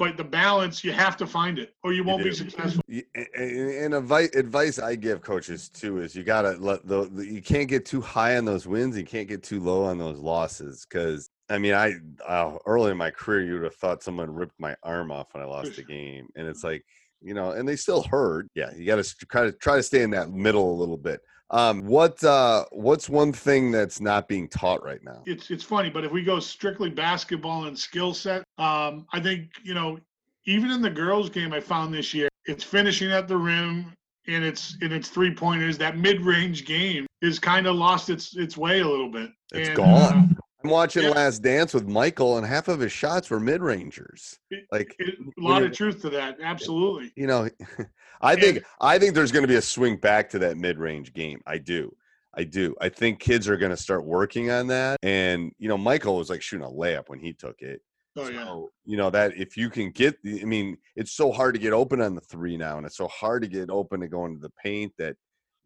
but 0.00 0.16
the 0.16 0.24
balance 0.24 0.82
you 0.82 0.92
have 0.92 1.14
to 1.18 1.26
find 1.26 1.58
it, 1.58 1.74
or 1.84 1.92
you 1.92 2.02
won't 2.02 2.24
be 2.24 2.32
successful. 2.32 2.82
Y- 2.88 3.04
a- 3.14 3.26
a- 3.38 3.84
And 3.84 3.92
advice 3.94 4.34
advice 4.34 4.78
I 4.78 4.94
give 4.94 5.20
coaches 5.20 5.68
too 5.68 6.00
is 6.00 6.16
you 6.16 6.22
gotta 6.24 6.52
let 6.52 6.86
the, 6.88 7.04
the 7.12 7.26
you 7.26 7.42
can't 7.42 7.68
get 7.68 7.84
too 7.84 8.00
high 8.00 8.38
on 8.38 8.46
those 8.46 8.66
wins. 8.66 8.96
You 8.96 9.04
can't 9.04 9.28
get 9.28 9.42
too 9.42 9.60
low 9.60 9.84
on 9.84 9.98
those 9.98 10.18
losses 10.18 10.86
because 10.88 11.28
I 11.50 11.58
mean 11.58 11.74
I 11.74 11.96
uh, 12.26 12.56
early 12.64 12.92
in 12.92 12.96
my 12.96 13.10
career 13.10 13.42
you 13.42 13.52
would 13.52 13.64
have 13.64 13.74
thought 13.76 14.02
someone 14.02 14.32
ripped 14.34 14.58
my 14.58 14.74
arm 14.82 15.12
off 15.12 15.34
when 15.34 15.42
I 15.42 15.46
lost 15.46 15.76
a 15.76 15.82
game, 15.82 16.28
and 16.34 16.48
it's 16.48 16.64
like 16.64 16.82
you 17.20 17.34
know, 17.34 17.50
and 17.50 17.68
they 17.68 17.76
still 17.76 18.02
hurt. 18.04 18.46
Yeah, 18.54 18.70
you 18.74 18.86
got 18.86 19.04
to 19.04 19.26
try 19.26 19.44
to 19.44 19.52
try 19.52 19.76
to 19.76 19.82
stay 19.82 20.00
in 20.00 20.08
that 20.12 20.30
middle 20.30 20.72
a 20.72 20.78
little 20.80 20.96
bit. 20.96 21.20
Um, 21.50 21.84
what 21.84 22.22
uh, 22.22 22.64
what's 22.70 23.08
one 23.08 23.32
thing 23.32 23.72
that's 23.72 24.00
not 24.00 24.28
being 24.28 24.48
taught 24.48 24.84
right 24.84 25.02
now? 25.02 25.22
it's 25.26 25.50
it's 25.50 25.64
funny, 25.64 25.90
but 25.90 26.04
if 26.04 26.12
we 26.12 26.22
go 26.22 26.38
strictly 26.38 26.90
basketball 26.90 27.64
and 27.64 27.78
skill 27.78 28.14
set, 28.14 28.44
um, 28.58 29.06
I 29.12 29.20
think 29.20 29.50
you 29.64 29.74
know, 29.74 29.98
even 30.46 30.70
in 30.70 30.80
the 30.80 30.90
girls' 30.90 31.28
game, 31.28 31.52
I 31.52 31.60
found 31.60 31.92
this 31.92 32.14
year, 32.14 32.28
it's 32.46 32.62
finishing 32.62 33.10
at 33.10 33.26
the 33.26 33.36
rim 33.36 33.92
and 34.26 34.44
it's 34.44 34.76
and 34.80 34.92
it's 34.92 35.08
three 35.08 35.34
pointers. 35.34 35.76
That 35.78 35.98
mid 35.98 36.20
range 36.20 36.64
game 36.64 37.06
is 37.20 37.38
kind 37.38 37.66
of 37.66 37.74
lost 37.76 38.10
its 38.10 38.36
its 38.36 38.56
way 38.56 38.80
a 38.80 38.86
little 38.86 39.10
bit. 39.10 39.30
It's 39.52 39.68
And, 39.68 39.76
gone. 39.76 40.38
I'm 40.62 40.70
watching 40.70 41.04
yeah. 41.04 41.10
Last 41.10 41.38
Dance 41.42 41.72
with 41.72 41.88
Michael, 41.88 42.36
and 42.36 42.46
half 42.46 42.68
of 42.68 42.80
his 42.80 42.92
shots 42.92 43.30
were 43.30 43.40
mid 43.40 43.62
rangers. 43.62 44.38
Like 44.70 44.94
it- 44.98 45.14
a 45.18 45.42
lot 45.42 45.62
of 45.62 45.72
truth 45.72 46.02
to 46.02 46.10
that, 46.10 46.38
absolutely. 46.42 47.12
you 47.16 47.26
know, 47.26 47.48
I 48.20 48.36
think 48.36 48.62
I 48.80 48.98
think 48.98 49.14
there's 49.14 49.32
going 49.32 49.42
to 49.44 49.48
be 49.48 49.56
a 49.56 49.62
swing 49.62 49.96
back 49.96 50.28
to 50.30 50.38
that 50.40 50.58
mid-range 50.58 51.14
game. 51.14 51.40
I 51.46 51.58
do. 51.58 51.94
I 52.34 52.44
do. 52.44 52.76
I 52.80 52.88
think 52.88 53.18
kids 53.18 53.48
are 53.48 53.56
going 53.56 53.70
to 53.70 53.76
start 53.76 54.04
working 54.04 54.50
on 54.50 54.66
that. 54.68 54.98
And 55.02 55.52
you 55.58 55.68
know, 55.68 55.78
Michael 55.78 56.16
was 56.16 56.30
like 56.30 56.42
shooting 56.42 56.66
a 56.66 56.70
layup 56.70 57.08
when 57.08 57.18
he 57.18 57.32
took 57.32 57.60
it. 57.62 57.80
Oh 58.16 58.28
yeah, 58.28 58.54
you 58.84 58.96
know 58.96 59.08
that 59.10 59.36
if 59.36 59.56
you 59.56 59.70
can 59.70 59.90
get, 59.90 60.16
I 60.26 60.44
mean, 60.44 60.76
it's 60.96 61.12
so 61.12 61.30
hard 61.30 61.54
to 61.54 61.60
get 61.60 61.72
open 61.72 62.00
on 62.00 62.14
the 62.14 62.20
three 62.20 62.56
now, 62.56 62.76
and 62.76 62.84
it's 62.84 62.96
so 62.96 63.08
hard 63.08 63.42
to 63.42 63.48
get 63.48 63.70
open 63.70 64.00
to 64.00 64.08
go 64.08 64.26
into 64.26 64.40
the 64.40 64.52
paint 64.62 64.92
that 64.98 65.16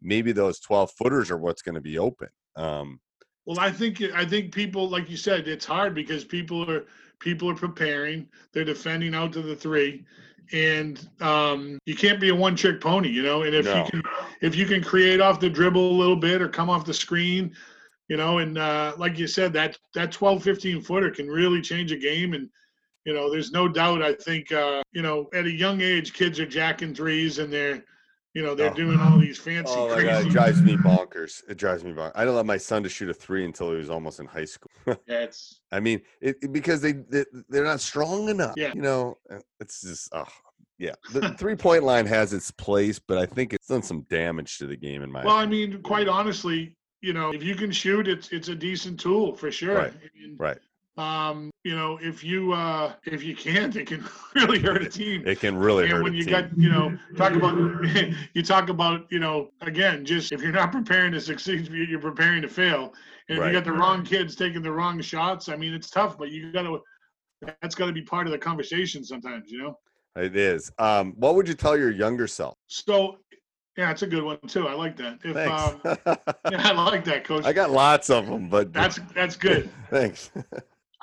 maybe 0.01 0.31
those 0.31 0.59
12 0.59 0.91
footers 0.91 1.31
are 1.31 1.37
what's 1.37 1.63
going 1.63 1.75
to 1.75 1.81
be 1.81 1.97
open. 1.97 2.29
Um, 2.55 2.99
Well, 3.45 3.59
I 3.59 3.71
think 3.71 4.01
I 4.01 4.25
think 4.25 4.53
people, 4.53 4.89
like 4.89 5.09
you 5.09 5.17
said, 5.17 5.47
it's 5.47 5.65
hard 5.65 5.93
because 5.93 6.23
people 6.25 6.69
are 6.69 6.85
people 7.19 7.49
are 7.49 7.55
preparing. 7.55 8.27
They're 8.53 8.65
defending 8.65 9.13
out 9.13 9.33
to 9.33 9.41
the 9.41 9.55
three, 9.55 10.03
and 10.51 11.07
um, 11.21 11.77
you 11.85 11.95
can't 11.95 12.19
be 12.19 12.29
a 12.29 12.35
one 12.35 12.55
trick 12.55 12.81
pony, 12.81 13.09
you 13.09 13.21
know. 13.21 13.43
And 13.43 13.55
if 13.55 13.65
No. 13.65 13.77
you 13.77 13.83
can 13.91 14.03
if 14.41 14.55
you 14.55 14.65
can 14.65 14.83
create 14.83 15.21
off 15.21 15.39
the 15.39 15.49
dribble 15.49 15.91
a 15.91 15.99
little 15.99 16.15
bit 16.15 16.41
or 16.41 16.49
come 16.49 16.69
off 16.69 16.85
the 16.85 16.93
screen, 16.93 17.55
you 18.07 18.17
know, 18.17 18.39
and 18.39 18.57
uh, 18.57 18.93
like 18.97 19.19
you 19.19 19.27
said, 19.27 19.53
that 19.53 19.77
that 19.93 20.11
12, 20.11 20.43
15 20.43 20.81
footer 20.81 21.11
can 21.11 21.27
really 21.27 21.61
change 21.61 21.91
a 21.91 21.97
game. 21.97 22.33
And 22.33 22.49
you 23.05 23.13
know, 23.13 23.31
there's 23.31 23.51
no 23.51 23.67
doubt. 23.67 24.01
I 24.01 24.13
think 24.13 24.51
uh, 24.51 24.81
you 24.91 25.03
know, 25.03 25.29
at 25.33 25.45
a 25.45 25.51
young 25.51 25.81
age, 25.81 26.13
kids 26.13 26.39
are 26.39 26.47
jacking 26.47 26.95
threes 26.95 27.37
and 27.37 27.53
they're 27.53 27.83
you 28.35 28.43
know 28.43 28.53
they're 28.53 28.69
Oh. 28.69 28.73
doing 28.75 28.99
all 28.99 29.17
these 29.17 29.39
fancy 29.39 29.73
oh 29.75 29.87
my 29.87 29.93
crazy. 29.95 30.07
God, 30.09 30.25
it 30.27 30.29
drives 30.29 30.61
me 30.61 30.75
bonkers. 30.75 31.41
It 31.49 31.57
drives 31.57 31.83
me 31.83 31.93
bonkers. 31.93 32.11
I 32.15 32.19
didn't 32.25 32.35
let 32.35 32.45
my 32.45 32.57
son 32.57 32.83
to 32.83 32.89
shoot 32.89 33.09
a 33.09 33.13
three 33.13 33.45
until 33.45 33.71
he 33.71 33.77
was 33.77 33.89
almost 33.89 34.19
in 34.19 34.27
high 34.27 34.45
school. 34.45 34.69
Yeah, 35.07 35.21
it's 35.23 35.61
I 35.71 35.79
mean, 35.79 36.01
it, 36.21 36.35
it- 36.43 36.53
because 36.53 36.81
they, 36.81 36.91
they 36.91 37.25
they're 37.49 37.63
not 37.63 37.79
strong 37.81 38.29
enough. 38.29 38.53
Yeah. 38.57 38.73
You 38.75 38.81
know, 38.81 39.17
it's 39.59 39.81
just 39.81 40.09
oh 40.13 40.25
yeah. 40.77 40.93
The 41.13 41.29
three 41.39 41.55
point 41.55 41.83
line 41.83 42.05
has 42.05 42.33
its 42.33 42.51
place, 42.51 42.99
but 42.99 43.17
I 43.17 43.25
think 43.25 43.53
it's 43.53 43.67
done 43.67 43.81
some 43.81 44.01
damage 44.09 44.57
to 44.59 44.67
the 44.67 44.75
game 44.75 45.01
in 45.01 45.11
my. 45.11 45.23
Well, 45.25 45.37
I 45.37 45.45
mean, 45.45 45.81
quite 45.81 46.07
honestly, 46.09 46.75
you 47.01 47.13
know, 47.13 47.31
if 47.31 47.41
you 47.41 47.55
can 47.55 47.71
shoot, 47.71 48.07
it's 48.07 48.29
it's 48.31 48.49
a 48.49 48.55
decent 48.55 48.99
tool 48.99 49.33
for 49.35 49.49
sure. 49.51 49.75
Right. 49.75 49.93
And, 50.23 50.39
right. 50.39 50.57
Um, 50.97 51.51
you 51.65 51.75
know, 51.75 51.97
if 52.01 52.23
you 52.23 52.53
uh 52.53 52.93
if 53.05 53.23
you 53.23 53.35
can't, 53.35 53.75
it 53.75 53.87
can 53.87 54.01
really 54.35 54.59
hurt 54.59 54.81
a 54.83 54.87
team. 54.89 55.23
It 55.25 55.39
can 55.39 55.57
really 55.57 55.83
and 55.85 55.93
hurt. 55.93 56.03
when 56.03 56.13
you 56.13 56.23
team. 56.23 56.31
got 56.31 56.57
you 56.57 56.69
know 56.69 56.95
talk 57.17 57.33
about 57.33 57.55
you 58.35 58.43
talk 58.43 58.69
about 58.69 59.11
you 59.11 59.19
know 59.19 59.49
again 59.61 60.05
just 60.05 60.31
if 60.31 60.41
you're 60.41 60.51
not 60.61 60.71
preparing 60.79 61.11
to 61.13 61.19
succeed 61.19 61.67
you- 61.67 61.83
you're 61.91 61.99
preparing 62.11 62.41
to 62.43 62.47
fail 62.47 62.93
and 63.27 63.37
if 63.37 63.41
Right. 63.41 63.47
you 63.47 63.53
got 63.59 63.65
the 63.65 63.71
wrong 63.73 64.05
kids 64.05 64.35
taking 64.35 64.61
the 64.61 64.71
wrong 64.71 65.01
shots 65.01 65.49
i 65.49 65.55
mean 65.55 65.73
it's 65.73 65.89
tough 65.89 66.17
but 66.19 66.29
you 66.29 66.51
got 66.51 66.63
to 66.63 66.79
that's 67.61 67.75
got 67.75 67.87
to 67.87 67.91
be 67.91 68.01
part 68.03 68.27
of 68.27 68.31
the 68.31 68.37
conversation 68.37 69.03
sometimes 69.03 69.51
you 69.51 69.59
know 69.63 69.73
It 70.15 70.35
is. 70.35 70.71
Um, 70.79 71.13
what 71.17 71.33
would 71.35 71.47
you 71.47 71.55
tell 71.55 71.75
your 71.77 71.91
younger 71.91 72.27
self? 72.27 72.55
so 72.67 73.17
yeah 73.77 73.89
it's 73.91 74.03
a 74.03 74.07
good 74.07 74.23
one 74.23 74.39
too 74.47 74.67
i 74.67 74.73
like 74.73 74.95
that 74.97 75.17
if 75.23 75.33
Thanks. 75.33 75.63
um 75.63 75.81
yeah 76.51 76.61
i 76.69 76.71
like 76.91 77.03
that 77.05 77.23
coach 77.23 77.43
I 77.45 77.53
got 77.53 77.71
lots 77.71 78.09
of 78.09 78.27
them, 78.27 78.49
but 78.49 78.71
that's 78.71 78.99
that's 79.15 79.35
good 79.35 79.69
thanks. 79.89 80.29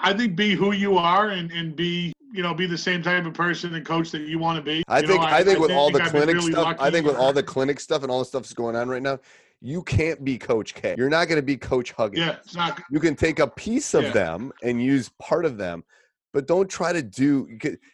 I 0.02 0.12
think 0.12 0.36
be 0.36 0.54
who 0.54 0.72
you 0.72 0.96
are 0.98 1.28
and 1.30 1.50
and 1.52 1.74
be 1.76 2.12
you 2.32 2.42
know 2.42 2.54
be 2.54 2.66
the 2.66 2.78
same 2.78 3.02
type 3.02 3.24
of 3.26 3.34
person 3.34 3.74
and 3.74 3.84
coach 3.86 4.10
that 4.10 4.22
you 4.22 4.38
want 4.38 4.56
to 4.56 4.62
be 4.62 4.82
I 4.88 5.00
You 5.00 5.06
know, 5.06 5.12
think 5.14 5.24
I, 5.24 5.42
think 5.44 5.58
with 5.60 5.70
all 5.70 5.90
the 5.90 6.00
clinic 6.00 6.34
really 6.36 6.52
stuff, 6.52 6.76
I 6.78 6.90
think 6.90 7.06
with 7.06 7.16
all 7.16 7.32
the 7.32 7.42
clinic 7.42 7.78
stuff 7.80 8.02
and 8.02 8.10
all 8.10 8.18
the 8.18 8.24
stuff 8.24 8.42
that's 8.42 8.54
going 8.54 8.74
on 8.76 8.88
right 8.88 9.02
now, 9.02 9.18
you 9.60 9.82
can't 9.82 10.22
be 10.24 10.38
Coach 10.38 10.74
K. 10.74 10.94
You're 10.98 11.08
not 11.10 11.28
going 11.28 11.36
to 11.36 11.42
be 11.42 11.56
Coach 11.56 11.92
Huggins. 11.92 12.18
yeah 12.26 12.36
it's 12.44 12.54
not 12.54 12.80
You 12.90 13.00
can 13.00 13.14
take 13.14 13.38
a 13.38 13.46
piece 13.46 13.94
of 13.94 14.04
Yeah. 14.04 14.10
them 14.12 14.52
and 14.62 14.82
use 14.82 15.10
part 15.20 15.44
of 15.44 15.56
them, 15.58 15.84
but 16.32 16.46
don't 16.46 16.68
try 16.68 16.92
to 16.92 17.02
do. 17.02 17.46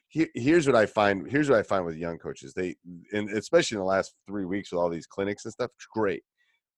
here- 0.09 0.31
Here's 0.35 0.67
what 0.67 0.77
I 0.77 0.87
find. 0.87 1.29
Here's 1.31 1.51
what 1.51 1.59
I 1.59 1.63
find 1.63 1.85
with 1.85 1.97
young 1.97 2.19
coaches. 2.19 2.55
They, 2.55 2.77
and 3.13 3.29
especially 3.31 3.77
in 3.77 3.81
the 3.81 3.85
last 3.87 4.15
three 4.27 4.45
weeks 4.45 4.71
with 4.73 4.81
all 4.81 4.89
these 4.89 5.07
clinics 5.07 5.45
and 5.45 5.53
stuff, 5.53 5.71
it's 5.77 5.87
great. 5.93 6.23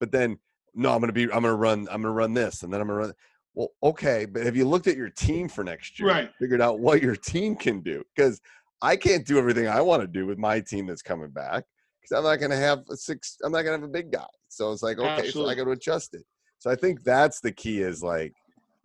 But 0.00 0.10
then, 0.12 0.38
no, 0.74 0.92
I'm 0.92 1.00
going 1.00 1.08
to 1.08 1.12
be. 1.12 1.24
I'm 1.24 1.42
going 1.42 1.44
to 1.44 1.54
run. 1.54 1.80
I'm 1.90 2.02
going 2.02 2.02
to 2.02 2.10
run 2.10 2.32
this, 2.34 2.62
and 2.62 2.72
then 2.72 2.80
I'm 2.80 2.86
going 2.88 3.00
to 3.00 3.06
run. 3.08 3.14
Well, 3.60 3.68
okay, 3.82 4.24
but 4.24 4.42
have 4.46 4.56
you 4.56 4.66
looked 4.66 4.86
at 4.86 4.96
your 4.96 5.10
team 5.10 5.46
for 5.46 5.62
next 5.62 5.98
year? 6.00 6.08
Right. 6.08 6.30
Figured 6.40 6.62
out 6.62 6.80
what 6.80 7.02
your 7.02 7.14
team 7.14 7.54
can 7.54 7.80
do 7.82 8.02
because 8.16 8.40
I 8.80 8.96
can't 8.96 9.26
do 9.26 9.36
everything 9.36 9.68
I 9.68 9.82
want 9.82 10.00
to 10.00 10.06
do 10.06 10.24
with 10.24 10.38
my 10.38 10.60
team 10.60 10.86
that's 10.86 11.02
coming 11.02 11.28
back 11.28 11.64
because 12.00 12.16
I'm 12.16 12.24
not 12.24 12.36
going 12.36 12.52
to 12.52 12.56
have 12.56 12.78
a 12.90 12.96
six. 12.96 13.36
I'm 13.44 13.52
not 13.52 13.62
going 13.62 13.78
to 13.78 13.82
have 13.82 13.88
a 13.90 13.92
big 13.92 14.10
guy. 14.10 14.24
So 14.48 14.72
it's 14.72 14.82
like, 14.82 14.98
okay, 14.98 15.30
so 15.30 15.46
I 15.46 15.54
got 15.54 15.64
to 15.64 15.72
adjust 15.72 16.14
it. 16.14 16.24
So 16.58 16.70
I 16.70 16.74
think 16.74 17.04
that's 17.04 17.40
the 17.40 17.52
key. 17.52 17.82
Is 17.82 18.02
like, 18.02 18.32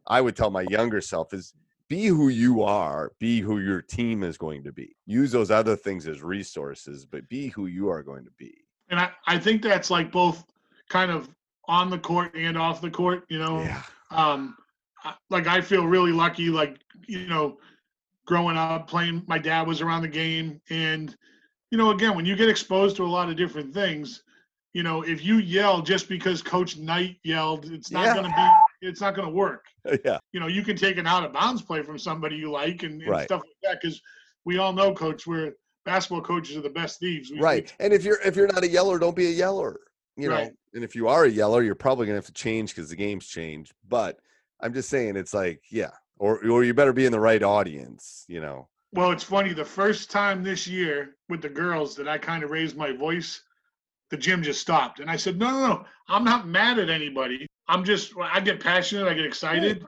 I 0.07 0.19
would 0.19 0.35
tell 0.35 0.51
my 0.51 0.65
younger 0.69 0.99
self 0.99 1.33
is 1.33 1.53
be 1.87 2.07
who 2.07 2.27
you 2.27 2.61
are, 2.61 3.13
be 3.17 3.39
who 3.39 3.59
your 3.59 3.81
team 3.81 4.23
is 4.23 4.37
going 4.37 4.61
to 4.65 4.73
be. 4.73 4.93
Use 5.05 5.31
those 5.31 5.51
other 5.51 5.77
things 5.77 6.05
as 6.05 6.21
resources, 6.21 7.05
but 7.05 7.29
be 7.29 7.47
who 7.47 7.67
you 7.67 7.87
are 7.87 8.03
going 8.03 8.25
to 8.25 8.31
be. 8.37 8.53
and 8.89 8.99
I, 8.99 9.11
I 9.25 9.39
think 9.39 9.61
that's 9.61 9.89
like 9.89 10.11
both 10.11 10.43
kind 10.89 11.11
of 11.11 11.29
on 11.69 11.89
the 11.89 11.97
court 11.97 12.35
and 12.35 12.57
off 12.57 12.79
the 12.81 12.91
court 12.91 13.23
you 13.29 13.39
know 13.39 13.61
Yeah. 13.61 13.81
um 14.11 14.55
like 15.29 15.47
i 15.47 15.61
feel 15.61 15.85
really 15.87 16.11
lucky 16.11 16.49
like 16.49 16.79
you 17.07 17.27
know 17.27 17.57
growing 18.25 18.57
up 18.57 18.87
playing 18.87 19.23
my 19.27 19.37
dad 19.37 19.67
was 19.67 19.81
around 19.81 20.01
the 20.01 20.07
game 20.07 20.59
and 20.69 21.15
you 21.71 21.77
know 21.77 21.91
again 21.91 22.15
when 22.15 22.25
you 22.25 22.35
get 22.35 22.49
exposed 22.49 22.95
to 22.95 23.03
a 23.03 23.07
lot 23.07 23.29
of 23.29 23.35
different 23.35 23.73
things 23.73 24.23
you 24.73 24.83
know 24.83 25.01
if 25.03 25.23
you 25.23 25.37
yell 25.37 25.81
just 25.81 26.09
because 26.09 26.41
coach 26.41 26.77
knight 26.77 27.17
yelled 27.23 27.65
it's 27.71 27.91
not 27.91 28.05
Yeah. 28.05 28.13
going 28.15 28.31
to 28.31 28.35
be 28.81 28.87
it's 28.87 29.01
not 29.01 29.15
going 29.15 29.27
to 29.27 29.33
work 29.33 29.65
yeah. 30.05 30.17
you 30.31 30.39
know 30.39 30.47
you 30.47 30.63
can 30.63 30.75
take 30.75 30.97
an 30.97 31.07
out 31.07 31.23
of 31.23 31.33
bounds 31.33 31.61
play 31.61 31.81
from 31.83 31.97
somebody 31.99 32.35
you 32.35 32.51
like 32.51 32.83
and, 32.83 33.01
and 33.01 33.09
Right. 33.11 33.25
stuff 33.25 33.41
like 33.41 33.57
that 33.63 33.81
because 33.81 34.01
we 34.45 34.57
all 34.57 34.73
know 34.73 34.93
coach 34.93 35.27
we're 35.27 35.53
basketball 35.85 36.21
coaches 36.21 36.57
are 36.57 36.61
the 36.61 36.69
best 36.69 36.99
thieves 36.99 37.29
We- 37.29 37.37
we- 37.37 37.43
Right. 37.43 37.73
And 37.79 37.93
if 37.93 38.03
you're 38.03 38.19
if 38.25 38.35
you're 38.35 38.47
not 38.47 38.63
a 38.63 38.67
yeller, 38.67 38.97
don't 38.97 39.15
be 39.15 39.27
a 39.27 39.31
yeller. 39.31 39.79
You 40.17 40.29
know. 40.29 40.35
Right. 40.35 40.51
And 40.73 40.83
if 40.83 40.95
you 40.95 41.07
are 41.07 41.25
a 41.25 41.29
yeller, 41.29 41.61
you're 41.61 41.75
probably 41.75 42.05
gonna 42.07 42.15
have 42.17 42.25
to 42.25 42.33
change 42.33 42.73
because 42.73 42.89
the 42.89 42.95
game's 42.95 43.27
changed. 43.27 43.73
But 43.87 44.17
I'm 44.65 44.73
just 44.73 44.89
saying 44.89 45.15
it's 45.15 45.33
like, 45.33 45.61
yeah. 45.69 45.91
Or 46.17 46.43
or 46.49 46.63
you 46.63 46.73
better 46.73 46.93
be 46.93 47.05
in 47.05 47.11
the 47.11 47.19
right 47.19 47.43
audience, 47.43 48.25
you 48.27 48.41
know. 48.41 48.67
Well, 48.93 49.11
it's 49.11 49.23
funny. 49.23 49.53
The 49.53 49.63
first 49.63 50.09
time 50.09 50.43
this 50.43 50.65
year 50.65 51.17
with 51.29 51.41
the 51.41 51.49
girls 51.49 51.95
that 51.97 52.07
I 52.07 52.17
kind 52.17 52.43
of 52.43 52.49
raised 52.49 52.75
my 52.75 52.93
voice, 52.93 53.41
the 54.09 54.17
gym 54.17 54.41
just 54.41 54.61
stopped. 54.61 55.01
And 55.01 55.09
I 55.09 55.17
said, 55.17 55.37
no, 55.37 55.51
no, 55.51 55.67
no. 55.67 55.85
I'm 56.07 56.23
not 56.23 56.47
mad 56.47 56.79
at 56.79 56.89
anybody. 56.89 57.45
I'm 57.67 57.83
just, 57.83 58.13
I 58.19 58.39
get 58.39 58.59
passionate. 58.59 59.07
I 59.07 59.13
get 59.13 59.25
excited. 59.25 59.85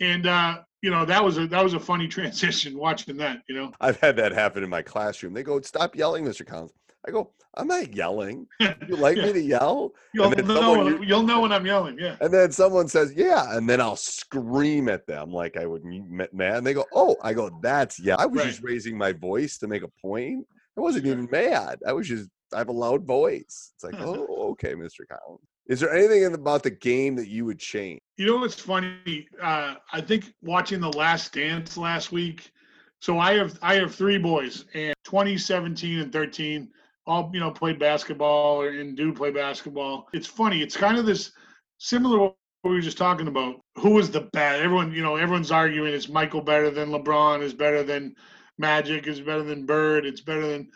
And, 0.00 0.26
uh, 0.26 0.62
you 0.82 0.90
know, 0.90 1.04
that 1.04 1.24
was 1.24 1.38
a, 1.38 1.46
that 1.46 1.62
was 1.62 1.74
a 1.74 1.80
funny 1.80 2.08
transition 2.16 2.76
watching 2.76 3.16
that, 3.18 3.42
you 3.48 3.54
know? 3.54 3.72
I've 3.80 4.00
had 4.00 4.16
that 4.16 4.32
happen 4.32 4.64
in 4.64 4.68
my 4.68 4.82
classroom. 4.82 5.32
They 5.32 5.44
go, 5.44 5.60
Stop 5.60 5.94
yelling, 5.94 6.24
Mr. 6.24 6.44
Collins. 6.44 6.72
I 7.06 7.10
go, 7.10 7.30
I'm 7.54 7.66
not 7.66 7.94
yelling. 7.94 8.46
You 8.88 8.96
like 8.96 9.16
me 9.16 9.32
to 9.32 9.40
yell? 9.40 9.92
You'll 10.12 10.30
know, 10.30 10.54
someone 10.60 10.84
when- 10.98 11.02
you'll 11.04 11.22
know 11.22 11.40
when 11.40 11.52
I'm 11.52 11.64
yelling. 11.66 11.96
Yeah. 11.98 12.16
And 12.20 12.32
then 12.32 12.50
someone 12.52 12.88
says, 12.88 13.12
"Yeah," 13.14 13.56
and 13.56 13.68
then 13.68 13.80
I'll 13.80 13.96
scream 13.96 14.88
at 14.88 15.06
them 15.06 15.30
like 15.32 15.56
I 15.56 15.64
would 15.66 15.84
mad. 15.84 16.56
And 16.58 16.66
they 16.66 16.74
go, 16.74 16.84
"Oh," 16.92 17.16
I 17.22 17.32
go, 17.32 17.50
"That's 17.62 17.98
yeah." 18.00 18.16
I 18.18 18.26
was 18.26 18.40
Right. 18.42 18.48
just 18.48 18.62
raising 18.62 18.98
my 18.98 19.12
voice 19.12 19.58
to 19.58 19.68
make 19.68 19.82
a 19.82 19.88
point. 20.02 20.46
I 20.76 20.80
wasn't 20.80 21.06
even 21.06 21.28
mad. 21.30 21.78
I 21.86 21.92
was 21.92 22.08
just 22.08 22.28
I 22.52 22.58
have 22.58 22.68
a 22.68 22.72
loud 22.72 23.04
voice. 23.06 23.72
It's 23.74 23.84
like, 23.84 23.94
oh, 24.00 24.50
okay, 24.52 24.74
Mister 24.74 25.06
Collins. 25.06 25.42
Is 25.68 25.78
there 25.80 25.94
anything 25.94 26.34
about 26.34 26.64
the 26.64 26.70
game 26.70 27.14
that 27.16 27.28
you 27.28 27.44
would 27.44 27.60
change? 27.60 28.00
You 28.16 28.26
know 28.26 28.38
what's 28.38 28.58
funny? 28.58 29.28
Uh, 29.40 29.74
I 29.92 30.00
think 30.00 30.34
watching 30.42 30.80
the 30.80 30.92
Last 30.92 31.32
Dance 31.32 31.76
last 31.76 32.10
week. 32.10 32.50
So 33.00 33.18
I 33.18 33.34
have 33.34 33.56
I 33.62 33.74
have 33.76 33.94
three 33.94 34.18
boys, 34.18 34.64
and 34.74 34.94
2017 35.04 36.00
and 36.00 36.12
13 36.12 36.68
all 37.10 37.30
you 37.34 37.40
know 37.40 37.50
played 37.50 37.78
basketball 37.78 38.62
or 38.62 38.68
and 38.68 38.96
do 38.96 39.12
play 39.12 39.30
basketball. 39.30 40.08
It's 40.12 40.26
funny. 40.26 40.62
It's 40.62 40.76
kind 40.76 40.96
of 40.96 41.06
this 41.06 41.32
similar 41.78 42.18
what 42.18 42.36
we 42.64 42.70
were 42.70 42.80
just 42.80 42.98
talking 42.98 43.26
about. 43.26 43.56
Who 43.78 43.98
is 43.98 44.10
the 44.10 44.28
best? 44.32 44.62
Everyone 44.62 44.92
you 44.92 45.02
know 45.02 45.16
everyone's 45.16 45.50
arguing 45.50 45.92
is 45.92 46.08
Michael 46.08 46.42
better 46.42 46.70
than 46.70 46.90
LeBron? 46.90 47.42
Is 47.42 47.54
better 47.54 47.82
than 47.82 48.14
Magic? 48.58 49.06
Is 49.06 49.20
better 49.20 49.42
than 49.42 49.66
Bird? 49.66 50.06
It's 50.06 50.20
better 50.20 50.46
than. 50.46 50.68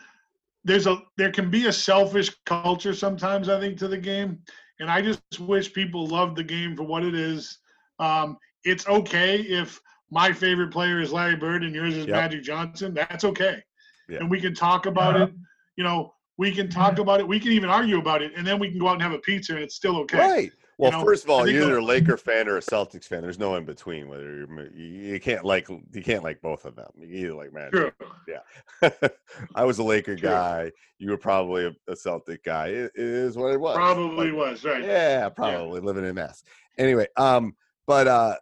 There's 0.63 0.87
a 0.87 0.97
there 1.17 1.31
can 1.31 1.49
be 1.49 1.67
a 1.67 1.71
selfish 1.73 2.29
culture 2.45 2.93
sometimes 2.93 3.49
I 3.49 3.59
think 3.59 3.77
to 3.79 3.87
the 3.87 3.97
game 3.97 4.39
and 4.79 4.89
I 4.89 5.01
just 5.01 5.39
wish 5.39 5.73
people 5.73 6.07
loved 6.07 6.35
the 6.35 6.43
game 6.43 6.75
for 6.75 6.83
what 6.83 7.03
it 7.03 7.15
is. 7.15 7.59
Um, 7.99 8.37
it's 8.63 8.87
okay 8.87 9.39
if 9.41 9.79
my 10.11 10.33
favorite 10.33 10.71
player 10.71 10.99
is 10.99 11.13
Larry 11.13 11.35
Bird 11.35 11.63
and 11.63 11.73
yours 11.73 11.95
is 11.95 12.07
Yep. 12.07 12.15
Magic 12.15 12.43
Johnson. 12.43 12.93
That's 12.93 13.23
okay, 13.23 13.63
Yeah. 14.09 14.19
and 14.19 14.29
we 14.29 14.41
can 14.41 14.53
talk 14.53 14.85
about 14.85 15.15
it. 15.21 15.31
You 15.77 15.83
know, 15.83 16.14
we 16.37 16.51
can 16.51 16.69
talk 16.69 16.99
about 16.99 17.19
it. 17.19 17.27
We 17.27 17.39
can 17.39 17.51
even 17.51 17.69
argue 17.69 17.99
about 17.99 18.21
it, 18.21 18.33
and 18.35 18.45
then 18.45 18.59
we 18.59 18.69
can 18.69 18.79
go 18.79 18.87
out 18.87 18.93
and 18.93 19.01
have 19.01 19.13
a 19.13 19.19
pizza, 19.19 19.53
and 19.53 19.63
it's 19.63 19.75
still 19.75 19.97
okay. 19.99 20.17
Right. 20.17 20.51
Well, 20.77 20.91
know, 20.91 21.03
first 21.05 21.23
of 21.23 21.29
all, 21.29 21.47
you're 21.47 21.63
either 21.63 21.77
a 21.77 21.83
Laker 21.83 22.17
fan 22.17 22.49
or 22.49 22.57
a 22.57 22.61
Celtics 22.61 23.05
fan. 23.05 23.21
There's 23.21 23.39
no 23.39 23.55
in 23.55 23.63
between. 23.63 24.09
Whether 24.09 24.35
you're, 24.35 24.67
you 24.75 24.85
you 25.13 25.19
can't 25.21 25.45
like 25.45 25.69
you 25.69 26.03
can't 26.03 26.21
like 26.21 26.41
both 26.41 26.65
of 26.65 26.75
them. 26.75 26.91
You 26.99 27.27
either 27.27 27.33
like 27.33 27.53
Magic. 27.53 27.71
True. 27.71 27.91
Yeah. 28.27 28.89
I 29.55 29.63
was 29.63 29.79
a 29.79 29.83
Laker 29.83 30.17
True. 30.17 30.29
guy. 30.29 30.71
You 30.99 31.11
were 31.11 31.17
probably 31.17 31.67
a, 31.67 31.91
a 31.91 31.95
Celtic 31.95 32.43
guy. 32.43 32.67
It, 32.67 32.91
it 32.93 33.05
is 33.05 33.37
what 33.37 33.53
it 33.53 33.59
was. 33.59 33.75
Probably 33.77 34.31
But- 34.31 34.37
was 34.37 34.65
right. 34.65 34.83
Yeah, 34.83 35.29
probably 35.29 35.79
living 35.79 36.03
in 36.03 36.13
Mass. 36.15 36.43
Anyway, 36.77 37.07
um, 37.15 37.55
but 37.87 38.07
uh, 38.07 38.35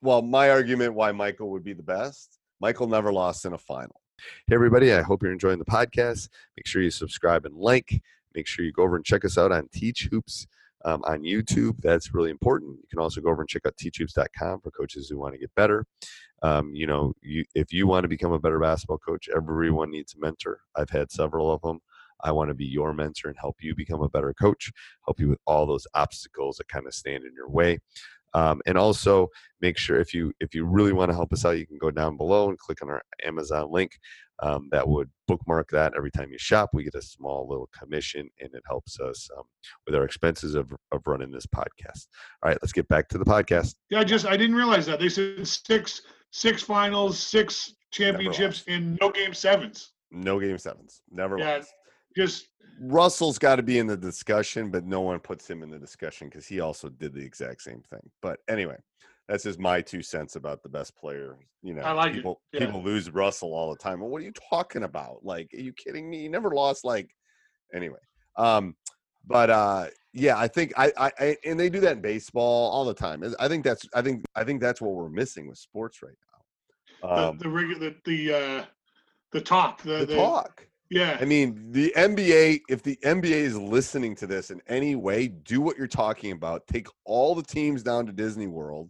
well, 0.00 0.22
my 0.22 0.48
argument 0.48 0.94
why 0.94 1.12
Michael 1.12 1.50
would 1.50 1.64
be 1.64 1.74
the 1.74 1.82
best. 1.82 2.38
Michael 2.60 2.86
never 2.88 3.12
lost 3.12 3.44
in 3.44 3.52
a 3.52 3.58
final. 3.58 3.97
Hey, 4.48 4.54
everybody! 4.54 4.92
I 4.92 5.02
hope 5.02 5.22
you're 5.22 5.32
enjoying 5.32 5.60
the 5.60 5.64
podcast. 5.64 6.28
Make 6.56 6.66
sure 6.66 6.82
you 6.82 6.90
subscribe 6.90 7.46
and 7.46 7.54
like. 7.54 8.02
Make 8.34 8.48
sure 8.48 8.64
you 8.64 8.72
go 8.72 8.82
over 8.82 8.96
and 8.96 9.04
check 9.04 9.24
us 9.24 9.38
out 9.38 9.52
on 9.52 9.68
Teach 9.72 10.08
Hoops 10.10 10.48
um, 10.84 11.02
on 11.04 11.22
YouTube. 11.22 11.80
That's 11.82 12.12
really 12.12 12.30
important. 12.30 12.78
You 12.82 12.88
can 12.90 12.98
also 12.98 13.20
go 13.20 13.30
over 13.30 13.42
and 13.42 13.48
check 13.48 13.62
out 13.64 13.76
teachhoops.com 13.76 14.60
for 14.60 14.70
coaches 14.72 15.08
who 15.08 15.18
want 15.18 15.34
to 15.34 15.38
get 15.38 15.54
better. 15.54 15.86
Um, 16.42 16.74
you 16.74 16.86
know, 16.86 17.14
you, 17.22 17.44
if 17.54 17.72
you 17.72 17.86
want 17.86 18.04
to 18.04 18.08
become 18.08 18.32
a 18.32 18.40
better 18.40 18.58
basketball 18.58 18.98
coach, 18.98 19.28
everyone 19.34 19.92
needs 19.92 20.14
a 20.14 20.20
mentor. 20.20 20.60
I've 20.74 20.90
had 20.90 21.12
several 21.12 21.52
of 21.52 21.62
them. 21.62 21.80
I 22.24 22.32
want 22.32 22.48
to 22.48 22.54
be 22.54 22.66
your 22.66 22.92
mentor 22.92 23.28
and 23.28 23.36
help 23.38 23.58
you 23.60 23.76
become 23.76 24.02
a 24.02 24.08
better 24.08 24.34
coach, 24.34 24.72
help 25.06 25.20
you 25.20 25.28
with 25.28 25.38
all 25.46 25.64
those 25.64 25.86
obstacles 25.94 26.56
that 26.56 26.66
kind 26.66 26.88
of 26.88 26.94
stand 26.94 27.24
in 27.24 27.34
your 27.34 27.48
way. 27.48 27.78
Um, 28.34 28.60
and 28.66 28.76
also 28.76 29.28
make 29.60 29.78
sure 29.78 30.00
if 30.00 30.12
you 30.14 30.32
if 30.40 30.54
you 30.54 30.64
really 30.64 30.92
want 30.92 31.10
to 31.10 31.14
help 31.14 31.32
us 31.32 31.44
out, 31.44 31.58
you 31.58 31.66
can 31.66 31.78
go 31.78 31.90
down 31.90 32.16
below 32.16 32.48
and 32.48 32.58
click 32.58 32.82
on 32.82 32.90
our 32.90 33.02
Amazon 33.24 33.68
link. 33.70 33.92
Um, 34.40 34.68
that 34.70 34.86
would 34.86 35.10
bookmark 35.26 35.68
that 35.70 35.94
every 35.96 36.12
time 36.12 36.30
you 36.30 36.38
shop. 36.38 36.70
We 36.72 36.84
get 36.84 36.94
a 36.94 37.02
small 37.02 37.48
little 37.48 37.68
commission, 37.76 38.28
and 38.40 38.50
it 38.54 38.62
helps 38.68 39.00
us 39.00 39.28
um, 39.36 39.44
with 39.84 39.96
our 39.96 40.04
expenses 40.04 40.54
of, 40.54 40.72
of 40.92 41.02
running 41.06 41.32
this 41.32 41.46
podcast. 41.46 42.06
All 42.42 42.50
right, 42.50 42.58
let's 42.62 42.72
get 42.72 42.86
back 42.88 43.08
to 43.08 43.18
the 43.18 43.24
podcast. 43.24 43.74
Yeah, 43.90 44.00
I 44.00 44.04
just 44.04 44.26
I 44.26 44.36
didn't 44.36 44.56
realize 44.56 44.86
that 44.86 45.00
they 45.00 45.08
said 45.08 45.46
six 45.46 46.02
six 46.30 46.62
finals, 46.62 47.18
six 47.18 47.74
championships, 47.90 48.64
and 48.68 48.96
no 49.00 49.10
game 49.10 49.34
sevens. 49.34 49.92
No 50.10 50.38
game 50.38 50.58
sevens, 50.58 51.02
never 51.10 51.38
Yeah, 51.38 51.56
lost. 51.56 51.72
Just 52.16 52.48
Russell's 52.80 53.38
got 53.38 53.56
to 53.56 53.62
be 53.62 53.78
in 53.78 53.86
the 53.86 53.96
discussion, 53.96 54.70
but 54.70 54.84
no 54.84 55.00
one 55.00 55.18
puts 55.18 55.48
him 55.48 55.62
in 55.62 55.70
the 55.70 55.78
discussion 55.78 56.28
because 56.28 56.46
he 56.46 56.60
also 56.60 56.88
did 56.88 57.12
the 57.14 57.24
exact 57.24 57.62
same 57.62 57.82
thing. 57.90 58.00
But 58.22 58.38
anyway, 58.48 58.76
that's 59.26 59.44
just 59.44 59.58
my 59.58 59.80
two 59.80 60.02
cents 60.02 60.36
about 60.36 60.62
the 60.62 60.68
best 60.68 60.96
player. 60.96 61.36
You 61.62 61.74
know, 61.74 61.82
I 61.82 61.92
like 61.92 62.12
people 62.14 62.40
Yeah. 62.52 62.66
people 62.66 62.82
lose 62.82 63.10
Russell 63.10 63.52
all 63.52 63.70
the 63.70 63.78
time. 63.78 64.00
Well, 64.00 64.10
what 64.10 64.22
are 64.22 64.24
you 64.24 64.32
talking 64.50 64.84
about? 64.84 65.24
Like, 65.24 65.48
are 65.54 65.60
you 65.60 65.72
kidding 65.72 66.08
me? 66.08 66.22
You 66.22 66.30
never 66.30 66.50
lost. 66.50 66.84
Like, 66.84 67.10
anyway, 67.74 67.98
um, 68.36 68.76
but 69.26 69.50
uh, 69.50 69.86
yeah, 70.14 70.38
I 70.38 70.48
think 70.48 70.72
I, 70.76 70.92
I, 70.96 71.12
I 71.18 71.36
and 71.44 71.58
they 71.58 71.68
do 71.68 71.80
that 71.80 71.96
in 71.96 72.00
baseball 72.00 72.70
all 72.70 72.84
the 72.84 72.94
time. 72.94 73.22
I 73.38 73.48
think 73.48 73.64
that's 73.64 73.86
I 73.92 74.02
think 74.02 74.24
I 74.36 74.44
think 74.44 74.60
that's 74.60 74.80
what 74.80 74.92
we're 74.92 75.10
missing 75.10 75.48
with 75.48 75.58
sports 75.58 75.98
right 76.02 76.12
now. 76.12 77.08
The 77.08 77.28
Um, 77.28 77.38
the 77.38 77.48
rig- 77.48 77.80
the 77.80 77.94
the, 78.04 78.34
uh, 78.34 78.64
the 79.32 79.40
talk. 79.40 79.82
The, 79.82 79.98
the 79.98 80.06
the- 80.06 80.16
talk. 80.16 80.66
Yeah. 80.90 81.18
I 81.20 81.24
mean, 81.26 81.70
the 81.72 81.92
NBA, 81.96 82.60
if 82.68 82.82
the 82.82 82.96
NBA 83.04 83.30
is 83.30 83.58
listening 83.58 84.14
to 84.16 84.26
this 84.26 84.50
in 84.50 84.60
any 84.68 84.96
way, 84.96 85.28
do 85.28 85.60
what 85.60 85.76
you're 85.76 85.86
talking 85.86 86.32
about. 86.32 86.66
Take 86.66 86.86
all 87.04 87.34
the 87.34 87.42
teams 87.42 87.82
down 87.82 88.06
to 88.06 88.12
Disney 88.12 88.46
World, 88.46 88.88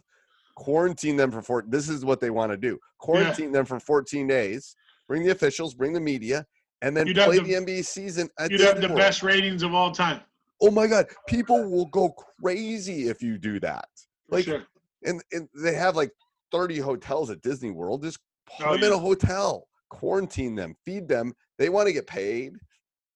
quarantine 0.55 1.17
them 1.17 1.31
for 1.31 1.43
four. 1.43 1.64
This 1.67 1.88
is 1.88 2.05
what 2.05 2.21
they 2.21 2.31
want 2.31 2.52
to 2.52 2.57
do 2.57 2.78
quarantine 3.00 3.52
them 3.52 3.64
for 3.64 3.78
14 3.78 4.26
days, 4.26 4.75
bring 5.07 5.23
the 5.23 5.31
officials, 5.31 5.73
bring 5.73 5.93
the 5.93 6.00
media, 6.00 6.45
and 6.83 6.97
then 6.97 7.07
You'd 7.07 7.17
play 7.17 7.38
the- 7.38 7.45
the, 7.45 7.52
NBA 7.55 7.85
season 7.85 8.28
at 8.40 8.50
You'd 8.50 8.61
have 8.62 8.81
the 8.81 8.88
World. 8.88 8.99
best 8.99 9.23
ratings 9.23 9.62
of 9.62 9.73
all 9.75 9.93
time. 9.93 10.21
Oh 10.61 10.71
my 10.73 10.88
God. 10.88 11.07
People 11.28 11.71
will 11.71 11.87
go 11.87 12.11
crazy 12.43 13.09
if 13.09 13.23
you 13.23 13.38
do 13.38 13.61
that. 13.61 13.88
Like, 14.28 14.45
sure. 14.47 14.64
and, 15.05 15.23
and 15.33 15.49
they 15.55 15.75
have 15.75 15.95
like 15.95 16.11
30 16.50 16.78
hotels 16.81 17.31
at 17.31 17.40
Disney 17.40 17.71
World. 17.71 18.02
Just 18.02 18.19
put 18.59 18.67
Oh, 18.67 18.73
them 18.75 18.83
in 18.85 18.93
a 18.93 18.99
hotel, 18.99 19.69
quarantine 19.88 20.54
them, 20.54 20.75
feed 20.85 21.09
them. 21.09 21.33
They 21.59 21.68
want 21.68 21.87
to 21.87 21.92
get 21.92 22.07
paid 22.07 22.54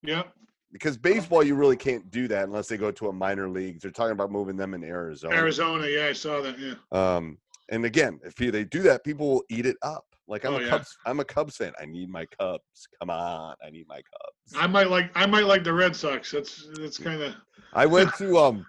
Yeah. 0.03 0.25
because 0.73 0.97
baseball 0.97 1.43
you 1.45 1.55
really 1.55 1.77
can't 1.77 2.11
do 2.11 2.29
that 2.29 2.45
unless 2.45 2.69
they 2.69 2.77
go 2.77 2.91
to 2.91 3.09
a 3.09 3.13
minor 3.13 3.49
league. 3.49 3.81
They're 3.81 3.91
talking 3.91 4.13
about 4.13 4.31
moving 4.33 4.57
them 4.57 4.75
in 4.75 4.83
Arizona. 4.85 5.35
Arizona. 5.37 5.87
Yeah, 5.87 6.07
I 6.07 6.13
saw 6.13 6.41
that. 6.41 6.59
Yeah. 6.59 6.75
Um, 6.91 7.39
and 7.71 7.85
again, 7.85 8.21
if 8.25 8.41
you- 8.41 8.51
they 8.51 8.65
do 8.65 8.83
that, 8.83 9.05
people 9.05 9.29
will 9.29 9.45
eat 9.49 9.67
it 9.67 9.77
up. 9.83 10.05
Like 10.29 10.45
I'm 10.45 10.55
Oh, 10.55 10.59
a 10.59 10.63
yeah. 10.63 10.69
Cubs, 10.71 10.97
I'm 11.05 11.21
a 11.21 11.25
Cubs 11.25 11.57
fan. 11.57 11.73
I 11.81 11.85
need 11.85 12.09
my 12.09 12.25
Cubs. 12.39 12.89
Come 13.01 13.11
on, 13.11 13.57
I 13.65 13.71
need 13.71 13.87
my 13.89 13.97
Cubs. 13.97 14.55
I 14.57 14.67
might 14.67 14.89
like. 14.89 15.11
I 15.17 15.27
might 15.27 15.45
like 15.47 15.65
the 15.65 15.73
Red 15.73 15.95
Sox. 15.97 16.31
That's 16.31 16.69
that's 16.79 16.97
kind 16.97 17.21
of. 17.21 17.35
I 17.75 17.87
went 17.87 18.15
to 18.19 18.39
um, 18.39 18.65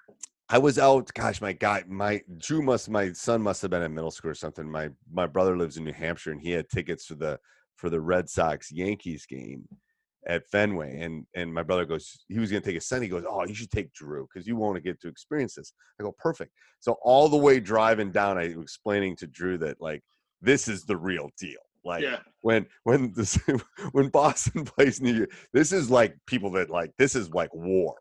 I 0.49 0.57
was 0.57 0.79
out. 0.79 1.13
Gosh, 1.13 1.41
my 1.41 1.53
guy, 1.53 1.83
my 1.87 2.21
Drew 2.39 2.63
must, 2.63 2.89
my 2.89 3.13
son 3.13 3.41
must 3.41 3.61
have 3.61 3.71
been 3.71 3.83
in 3.83 3.93
middle 3.93 4.11
school 4.11 4.31
or 4.31 4.35
something. 4.35 4.69
My 4.69 4.89
my 5.11 5.27
brother 5.27 5.55
lives 5.55 5.77
in 5.77 5.83
New 5.85 5.93
Hampshire, 5.93 6.31
and 6.31 6.41
he 6.41 6.49
had 6.51 6.67
tickets 6.69 7.05
for 7.05 7.15
the 7.15 7.39
for 7.75 7.89
the 7.89 8.01
Red 8.01 8.29
Sox 8.29 8.71
Yankees 8.71 9.25
game 9.25 9.67
at 10.27 10.47
Fenway. 10.47 10.99
And 11.01 11.25
and 11.35 11.53
my 11.53 11.63
brother 11.63 11.85
goes, 11.85 12.23
he 12.27 12.39
was 12.39 12.49
gonna 12.51 12.61
take 12.61 12.75
his 12.75 12.87
son. 12.87 13.01
He 13.01 13.07
goes, 13.09 13.25
oh, 13.27 13.45
you 13.45 13.53
should 13.53 13.71
take 13.71 13.93
Drew 13.93 14.27
because 14.31 14.47
you 14.47 14.55
want 14.55 14.75
to 14.75 14.81
get 14.81 14.99
to 15.01 15.07
experience 15.07 15.55
this. 15.55 15.73
I 15.99 16.03
go, 16.03 16.13
perfect. 16.17 16.51
So 16.79 16.97
all 17.03 17.29
the 17.29 17.37
way 17.37 17.59
driving 17.59 18.11
down, 18.11 18.37
I 18.37 18.47
was 18.55 18.63
explaining 18.63 19.15
to 19.17 19.27
Drew 19.27 19.57
that 19.59 19.81
like 19.81 20.01
this 20.41 20.67
is 20.67 20.85
the 20.85 20.97
real 20.97 21.29
deal. 21.39 21.59
Like 21.85 22.03
Yeah. 22.03 22.19
when 22.41 22.65
when 22.83 23.11
this 23.13 23.37
when 23.91 24.09
Boston 24.09 24.63
plays 24.65 25.01
New 25.01 25.13
York, 25.13 25.31
this 25.53 25.71
is 25.71 25.89
like 25.89 26.15
people 26.27 26.51
that 26.51 26.69
like 26.69 26.91
this 26.97 27.15
is 27.15 27.29
like 27.33 27.53
war. 27.53 27.95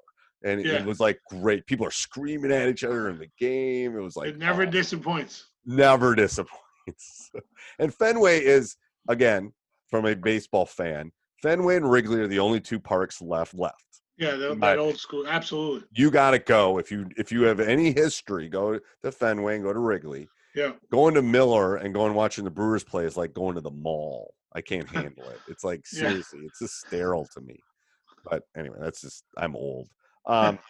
And 0.44 0.58
it, 0.60 0.66
it 0.66 0.84
was 0.84 0.98
like 0.98 1.20
great. 1.30 1.64
People 1.66 1.86
are 1.86 1.92
screaming 1.92 2.50
at 2.50 2.68
each 2.68 2.82
other 2.82 3.08
in 3.08 3.18
the 3.18 3.28
game. 3.38 3.96
It 3.96 4.00
was 4.00 4.16
like 4.16 4.30
it 4.30 4.38
never 4.38 4.62
oh, 4.62 4.66
disappoints. 4.66 5.46
never 5.64 6.14
disappoints. 6.16 7.30
and 7.78 7.94
Fenway 7.94 8.40
is 8.44 8.76
again 9.08 9.52
from 9.92 10.06
a 10.06 10.16
baseball 10.16 10.64
fan. 10.64 11.12
Fenway 11.42 11.76
and 11.76 11.88
Wrigley 11.88 12.18
are 12.20 12.26
the 12.26 12.38
only 12.38 12.60
two 12.60 12.80
parks 12.80 13.20
left 13.20 13.54
left. 13.54 13.84
Yeah, 14.16 14.36
that, 14.36 14.58
that 14.60 14.78
old 14.78 14.96
school. 14.96 15.26
Absolutely. 15.28 15.86
You 15.92 16.10
got 16.10 16.30
to 16.30 16.38
go 16.38 16.78
if 16.78 16.90
you 16.90 17.10
if 17.18 17.30
you 17.30 17.42
have 17.42 17.60
any 17.60 17.92
history. 17.92 18.48
Go 18.48 18.80
to 19.02 19.12
Fenway 19.12 19.56
and 19.56 19.64
go 19.64 19.72
to 19.72 19.78
Wrigley. 19.78 20.30
Yeah. 20.54 20.72
Going 20.90 21.14
to 21.14 21.22
Miller 21.22 21.76
and 21.76 21.92
going 21.92 22.14
watching 22.14 22.44
the 22.44 22.50
Brewers 22.50 22.84
play 22.84 23.04
is 23.04 23.16
like 23.18 23.34
going 23.34 23.54
to 23.56 23.60
the 23.60 23.70
mall. 23.70 24.32
I 24.54 24.62
can't 24.62 24.88
handle 24.96 25.28
it. 25.28 25.40
It's 25.46 25.62
like 25.62 25.84
Yeah. 25.92 26.08
seriously, 26.08 26.40
it's 26.46 26.58
just 26.58 26.80
sterile 26.80 27.28
to 27.34 27.40
me. 27.42 27.62
But 28.24 28.44
anyway, 28.56 28.78
that's 28.80 29.02
just 29.02 29.24
I'm 29.36 29.54
old. 29.54 29.88
Um, 30.24 30.60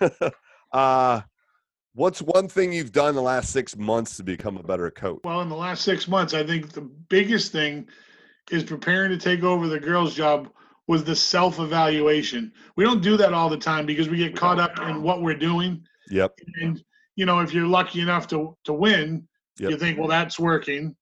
uh, 0.72 1.22
what's 1.94 2.22
one 2.22 2.46
thing 2.46 2.72
you've 2.72 2.92
done 2.92 3.16
the 3.16 3.20
last 3.22 3.50
six 3.50 3.76
months 3.76 4.16
to 4.18 4.22
become 4.22 4.56
a 4.56 4.62
better 4.62 4.92
coach? 4.92 5.22
Well, 5.24 5.40
in 5.40 5.48
the 5.48 5.56
last 5.56 5.82
six 5.82 6.06
months, 6.06 6.34
I 6.34 6.46
think 6.46 6.70
the 6.72 6.82
biggest 6.82 7.50
thing 7.50 7.88
is 8.50 8.64
preparing 8.64 9.10
to 9.10 9.16
take 9.18 9.42
over 9.42 9.68
the 9.68 9.80
girls' 9.80 10.14
job 10.14 10.48
was 10.86 11.02
the 11.04 11.16
self 11.16 11.58
evaluation. 11.58 12.52
We 12.76 12.84
don't 12.84 13.02
do 13.02 13.16
that 13.16 13.32
all 13.32 13.48
the 13.48 13.58
time 13.58 13.86
because 13.86 14.08
we 14.08 14.18
get 14.18 14.36
caught 14.36 14.60
up 14.60 14.78
in 14.80 15.02
what 15.02 15.22
we're 15.22 15.34
doing. 15.34 15.84
Yep. 16.10 16.38
And, 16.60 16.82
you 17.16 17.26
know, 17.26 17.40
if 17.40 17.52
you're 17.52 17.66
lucky 17.66 18.00
enough 18.00 18.28
to, 18.28 18.56
to 18.64 18.72
win, 18.72 19.26
you 19.58 19.76
think, 19.76 19.98
well, 19.98 20.08
that's 20.08 20.38
working. 20.38 20.94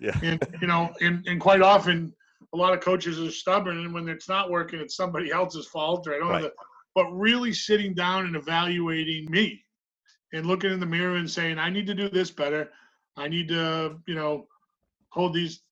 Yeah. 0.00 0.18
And, 0.22 0.42
you 0.60 0.66
know, 0.68 0.92
and, 1.00 1.26
and 1.26 1.40
quite 1.40 1.62
often, 1.62 2.12
a 2.52 2.56
lot 2.56 2.74
of 2.74 2.80
coaches 2.80 3.18
are 3.18 3.30
stubborn. 3.30 3.78
And 3.78 3.94
when 3.94 4.08
it's 4.08 4.28
not 4.28 4.50
working, 4.50 4.78
it's 4.80 4.96
somebody 4.96 5.32
else's 5.32 5.66
fault 5.66 6.06
or 6.06 6.14
I 6.14 6.18
don't 6.18 6.28
Right. 6.28 6.42
know. 6.42 6.48
The, 6.48 6.54
but 6.94 7.10
really 7.10 7.52
sitting 7.54 7.94
down 7.94 8.26
and 8.26 8.36
evaluating 8.36 9.30
me 9.30 9.64
and 10.34 10.44
looking 10.46 10.70
in 10.70 10.78
the 10.78 10.86
mirror 10.86 11.16
and 11.16 11.30
saying, 11.30 11.58
I 11.58 11.70
need 11.70 11.86
to 11.86 11.94
do 11.94 12.10
this 12.10 12.30
better. 12.30 12.68
I 13.16 13.28
need 13.28 13.48
to, 13.48 13.96
you 14.06 14.14
know, 14.14 14.46
hold 15.08 15.32
these 15.34 15.62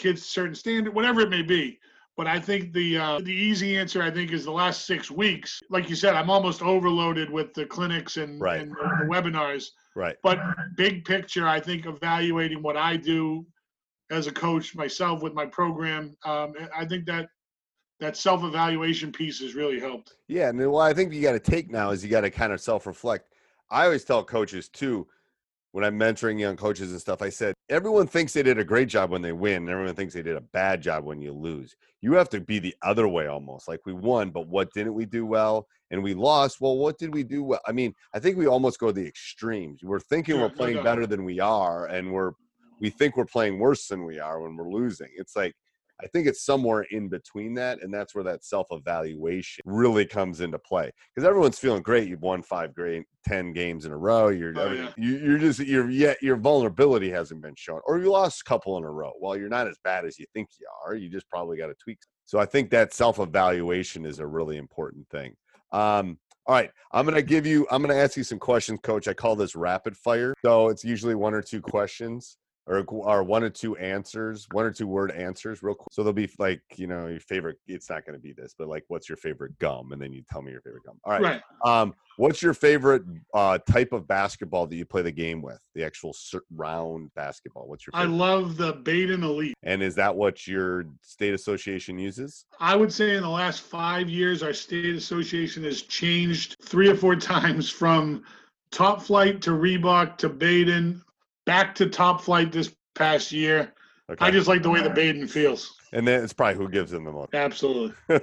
kids 0.00 0.24
certain 0.26 0.54
standard, 0.54 0.92
whatever 0.94 1.20
it 1.20 1.30
may 1.30 1.42
be. 1.42 1.78
But 2.16 2.26
I 2.26 2.40
think 2.40 2.72
the 2.72 2.98
uh, 2.98 3.20
the 3.20 3.32
easy 3.32 3.78
answer, 3.78 4.02
I 4.02 4.10
think, 4.10 4.32
is 4.32 4.44
the 4.44 4.50
last 4.50 4.84
six 4.84 5.10
weeks. 5.10 5.60
Like 5.70 5.88
you 5.88 5.96
said, 5.96 6.14
I'm 6.14 6.28
almost 6.28 6.60
overloaded 6.60 7.30
with 7.30 7.54
the 7.54 7.64
clinics 7.64 8.16
and, 8.16 8.40
Right. 8.40 8.60
and 8.60 8.72
the 8.72 9.06
webinars. 9.06 9.68
Right. 9.94 10.16
But 10.22 10.38
big 10.76 11.04
picture, 11.04 11.46
I 11.46 11.60
think 11.60 11.86
evaluating 11.86 12.62
what 12.62 12.76
I 12.76 12.96
do 12.96 13.46
as 14.10 14.26
a 14.26 14.32
coach 14.32 14.74
myself 14.74 15.22
with 15.22 15.34
my 15.34 15.46
program, 15.46 16.16
um, 16.24 16.52
I 16.76 16.84
think 16.84 17.06
that 17.06 17.28
that 18.00 18.16
self 18.16 18.42
evaluation 18.42 19.12
piece 19.12 19.40
has 19.40 19.54
really 19.54 19.78
helped. 19.78 20.14
Yeah, 20.26 20.48
and 20.48 20.70
what 20.70 20.90
I 20.90 20.92
think 20.92 21.12
you 21.14 21.22
got 21.22 21.32
to 21.32 21.40
take 21.40 21.70
now 21.70 21.90
is 21.90 22.04
you 22.04 22.10
got 22.10 22.22
to 22.22 22.30
kind 22.30 22.52
of 22.52 22.60
self 22.60 22.86
reflect. 22.86 23.32
I 23.70 23.84
always 23.84 24.04
tell 24.04 24.24
coaches 24.24 24.68
too, 24.68 25.06
when 25.72 25.84
I'm 25.84 25.98
mentoring 25.98 26.38
young 26.40 26.56
coaches 26.56 26.90
and 26.90 27.00
stuff, 27.00 27.22
I 27.22 27.30
said, 27.30 27.54
everyone 27.70 28.06
thinks 28.06 28.32
they 28.32 28.42
did 28.42 28.58
a 28.58 28.64
great 28.64 28.88
job 28.88 29.10
when 29.10 29.22
they 29.22 29.32
win, 29.32 29.62
and 29.62 29.70
everyone 29.70 29.94
thinks 29.94 30.12
they 30.12 30.22
did 30.22 30.36
a 30.36 30.40
bad 30.40 30.82
job 30.82 31.04
when 31.04 31.20
you 31.20 31.32
lose. 31.32 31.76
You 32.02 32.14
have 32.14 32.28
to 32.30 32.40
be 32.40 32.58
the 32.58 32.74
other 32.82 33.08
way 33.08 33.26
almost. 33.28 33.68
Like 33.68 33.80
we 33.86 33.92
won, 33.92 34.30
but 34.30 34.48
what 34.48 34.72
didn't 34.74 34.94
we 34.94 35.06
do 35.06 35.24
well? 35.24 35.66
And 35.90 36.02
we 36.02 36.14
lost. 36.14 36.60
Well, 36.60 36.76
what 36.76 36.98
did 36.98 37.14
we 37.14 37.22
do 37.22 37.42
well? 37.42 37.60
I 37.66 37.72
mean, 37.72 37.94
I 38.14 38.18
think 38.18 38.36
we 38.36 38.46
almost 38.46 38.78
go 38.78 38.88
to 38.88 38.92
the 38.92 39.06
extremes. 39.06 39.82
We're 39.82 40.00
thinking 40.00 40.34
Sure, 40.34 40.42
we're 40.42 40.48
no 40.48 40.54
playing 40.54 40.76
doubt. 40.76 40.84
better 40.84 41.06
than 41.06 41.24
we 41.24 41.40
are, 41.40 41.86
and 41.86 42.12
we're 42.12 42.32
we 42.80 42.90
think 42.90 43.16
we're 43.16 43.26
playing 43.26 43.58
worse 43.58 43.88
than 43.88 44.04
we 44.04 44.18
are 44.18 44.40
when 44.40 44.56
we're 44.56 44.70
losing. 44.70 45.08
It's 45.16 45.36
like 45.36 45.54
I 46.02 46.06
think 46.08 46.26
it's 46.26 46.44
somewhere 46.44 46.82
in 46.90 47.08
between 47.08 47.54
that, 47.54 47.82
and 47.82 47.92
that's 47.92 48.14
where 48.14 48.24
that 48.24 48.44
self 48.44 48.66
evaluation 48.70 49.62
really 49.64 50.06
comes 50.06 50.40
into 50.40 50.58
play. 50.58 50.90
Because 51.14 51.26
everyone's 51.28 51.58
feeling 51.58 51.82
great. 51.82 52.08
You've 52.08 52.22
won 52.22 52.42
five 52.42 52.74
great 52.74 53.04
ten 53.26 53.52
games 53.52 53.84
in 53.84 53.92
a 53.92 53.96
row. 53.96 54.28
You're 54.28 54.52
Oh, 54.56 54.72
yeah. 54.72 54.90
you, 54.96 55.18
you're 55.18 55.38
just 55.38 55.60
you're 55.60 55.90
yet 55.90 56.16
your 56.22 56.36
vulnerability 56.36 57.10
hasn't 57.10 57.42
been 57.42 57.54
shown, 57.56 57.80
or 57.86 57.98
you 57.98 58.10
lost 58.10 58.42
a 58.42 58.44
couple 58.44 58.76
in 58.78 58.84
a 58.84 58.90
row. 58.90 59.12
Well, 59.20 59.36
you're 59.36 59.48
not 59.48 59.68
as 59.68 59.76
bad 59.84 60.04
as 60.04 60.18
you 60.18 60.26
think 60.34 60.48
you 60.58 60.66
are. 60.84 60.94
You 60.94 61.08
just 61.08 61.28
probably 61.28 61.56
got 61.56 61.68
to 61.68 61.74
tweak. 61.82 61.98
So 62.24 62.38
I 62.38 62.46
think 62.46 62.70
that 62.70 62.92
self 62.94 63.18
evaluation 63.18 64.04
is 64.04 64.18
a 64.18 64.26
really 64.26 64.56
important 64.56 65.08
thing. 65.10 65.34
Um, 65.72 66.18
all 66.46 66.54
right, 66.56 66.70
I'm 66.92 67.04
gonna 67.04 67.22
give 67.22 67.46
you. 67.46 67.66
I'm 67.70 67.82
gonna 67.82 67.94
ask 67.94 68.16
you 68.16 68.24
some 68.24 68.38
questions, 68.38 68.80
Coach. 68.82 69.06
I 69.06 69.14
call 69.14 69.36
this 69.36 69.54
rapid 69.54 69.96
fire. 69.96 70.34
So 70.44 70.68
it's 70.68 70.82
usually 70.84 71.14
one 71.14 71.34
or 71.34 71.42
two 71.42 71.60
questions, 71.60 72.38
or 72.70 72.84
or 72.88 73.22
one 73.24 73.42
or 73.42 73.50
two 73.50 73.76
answers, 73.76 74.46
one 74.52 74.64
or 74.64 74.72
two 74.72 74.86
word 74.86 75.10
answers, 75.10 75.62
real 75.62 75.74
quick. 75.74 75.88
So 75.90 76.04
they'll 76.04 76.12
be 76.12 76.30
like, 76.38 76.62
you 76.76 76.86
know, 76.86 77.08
your 77.08 77.20
favorite. 77.20 77.56
It's 77.66 77.90
not 77.90 78.06
gonna 78.06 78.18
be 78.18 78.32
this, 78.32 78.54
but 78.56 78.68
like, 78.68 78.84
what's 78.88 79.08
your 79.08 79.16
favorite 79.16 79.58
gum? 79.58 79.92
And 79.92 80.00
then 80.00 80.12
you 80.12 80.22
tell 80.30 80.40
me 80.40 80.52
your 80.52 80.60
favorite 80.60 80.84
gum. 80.84 81.00
All 81.04 81.12
right. 81.12 81.22
Right. 81.22 81.42
Um, 81.64 81.94
what's 82.16 82.42
your 82.42 82.54
favorite 82.54 83.02
uh, 83.34 83.58
type 83.58 83.92
of 83.92 84.06
basketball 84.06 84.68
that 84.68 84.76
you 84.76 84.84
play 84.84 85.02
the 85.02 85.10
game 85.10 85.42
with? 85.42 85.58
The 85.74 85.84
actual 85.84 86.14
round 86.54 87.10
basketball. 87.14 87.66
What's 87.66 87.86
your 87.86 87.92
Favorite? 87.92 88.06
I 88.06 88.16
love 88.16 88.56
the 88.56 88.74
Baden 88.74 89.24
Elite. 89.24 89.54
and 89.64 89.82
is 89.82 89.96
that 89.96 90.14
what 90.14 90.46
your 90.46 90.84
state 91.02 91.34
association 91.34 91.98
uses? 91.98 92.46
I 92.60 92.76
would 92.76 92.92
say 92.92 93.16
in 93.16 93.22
the 93.22 93.28
last 93.28 93.62
five 93.62 94.08
years, 94.08 94.42
our 94.42 94.52
state 94.52 94.94
association 94.94 95.64
has 95.64 95.82
changed 95.82 96.56
three 96.62 96.88
or 96.88 96.94
four 96.94 97.16
times 97.34 97.68
from 97.68 98.22
top 98.70 99.02
flight 99.02 99.40
to 99.42 99.50
Reebok 99.50 100.16
to 100.18 100.28
Baden, 100.28 101.02
back 101.50 101.74
to 101.74 101.88
top 101.88 102.20
flight 102.20 102.52
this 102.52 102.72
past 102.94 103.32
year. 103.32 103.72
Okay. 104.08 104.24
I 104.24 104.30
just 104.30 104.46
like 104.46 104.62
the 104.62 104.70
way 104.70 104.82
the 104.82 104.90
Baden 104.90 105.26
feels. 105.26 105.74
and 105.92 106.06
then 106.06 106.22
it's 106.22 106.32
probably 106.32 106.54
who 106.54 106.68
gives 106.68 106.92
them 106.92 107.02
the 107.02 107.10
most. 107.10 107.34
Absolutely. 107.34 107.92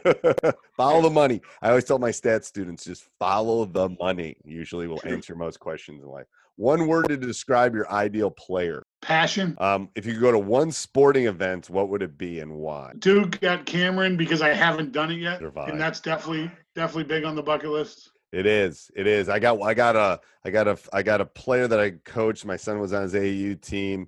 follow 0.77 1.01
the 1.01 1.09
money. 1.09 1.41
I 1.61 1.67
always 1.69 1.83
tell 1.83 1.99
my 1.99 2.11
stats 2.11 2.45
students 2.45 2.85
just 2.85 3.03
follow 3.19 3.65
the 3.65 3.89
money. 3.99 4.37
Usually 4.45 4.87
will 4.87 5.01
answer 5.03 5.35
most 5.35 5.59
questions 5.59 6.01
in 6.03 6.09
life. 6.09 6.25
One 6.55 6.87
word 6.87 7.09
to 7.09 7.17
describe 7.17 7.75
your 7.75 7.91
ideal 7.91 8.31
player. 8.31 8.83
Passion. 9.01 9.57
Um, 9.59 9.89
if 9.95 10.05
you 10.05 10.13
could 10.13 10.21
go 10.21 10.31
to 10.31 10.39
one 10.39 10.71
sporting 10.71 11.25
event, 11.27 11.69
what 11.69 11.89
would 11.89 12.01
it 12.01 12.17
be 12.17 12.39
and 12.39 12.53
why? 12.55 12.93
Duke 12.97 13.41
got 13.41 13.65
Cameron 13.65 14.15
because 14.15 14.41
I 14.41 14.53
haven't 14.53 14.93
done 14.93 15.11
it 15.11 15.19
yet, 15.19 15.39
Survive. 15.39 15.69
and 15.69 15.79
that's 15.79 15.99
definitely 15.99 16.49
definitely 16.75 17.03
big 17.03 17.25
on 17.25 17.35
the 17.35 17.43
bucket 17.43 17.71
list. 17.71 18.09
It 18.31 18.45
is. 18.45 18.91
It 18.95 19.07
is. 19.07 19.29
I 19.29 19.39
got. 19.39 19.61
I 19.61 19.73
got 19.73 19.95
a. 19.95 20.19
I 20.43 20.49
got 20.49 20.67
a. 20.67 20.77
I 20.93 21.01
got 21.03 21.21
a 21.21 21.25
player 21.25 21.67
that 21.67 21.79
I 21.79 21.91
coached. 22.03 22.45
My 22.45 22.57
son 22.57 22.79
was 22.79 22.93
on 22.93 23.03
his 23.03 23.13
AAU 23.13 23.61
team. 23.61 24.07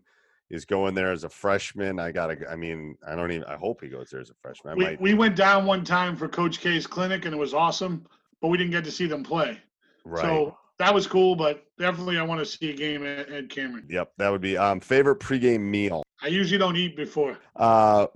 He's 0.50 0.66
going 0.66 0.96
there 0.96 1.12
as 1.12 1.24
a 1.24 1.30
freshman. 1.30 2.00
I 2.00 2.12
got. 2.12 2.32
I 2.50 2.56
mean, 2.56 2.98
I 3.08 3.16
don't 3.16 3.32
even. 3.32 3.46
I 3.46 3.56
hope 3.56 3.82
he 3.82 3.88
goes 3.88 4.10
there 4.10 4.20
as 4.20 4.30
a 4.30 4.34
freshman. 4.42 4.74
I 4.74 4.76
We, 4.76 4.84
might. 4.84 5.02
we 5.02 5.14
went 5.14 5.36
down 5.36 5.66
one 5.66 5.84
time 5.86 6.16
for 6.18 6.28
Coach 6.28 6.60
K's 6.60 6.86
clinic, 6.88 7.26
and 7.26 7.34
it 7.34 7.38
was 7.38 7.54
awesome. 7.54 8.06
but 8.42 8.48
we 8.50 8.58
didn't 8.58 8.72
get 8.72 8.84
to 8.86 8.92
see 8.92 9.06
them 9.06 9.24
play. 9.24 9.60
Right. 10.06 10.22
So 10.24 10.58
that 10.80 10.94
was 10.94 11.08
cool, 11.08 11.36
but 11.36 11.66
definitely 11.78 12.18
I 12.18 12.24
want 12.24 12.40
to 12.40 12.46
see 12.46 12.72
a 12.72 12.74
game 12.76 13.06
at, 13.06 13.30
at 13.30 13.50
Cameron. 13.50 13.86
yep, 13.90 14.12
that 14.18 14.30
would 14.30 14.42
be 14.42 14.58
um 14.58 14.80
favorite 14.80 15.20
pregame 15.20 15.62
meal. 15.62 16.04
I 16.22 16.28
usually 16.28 16.58
don't 16.58 16.76
eat 16.76 16.98
before. 16.98 17.38
Uh, 17.56 18.08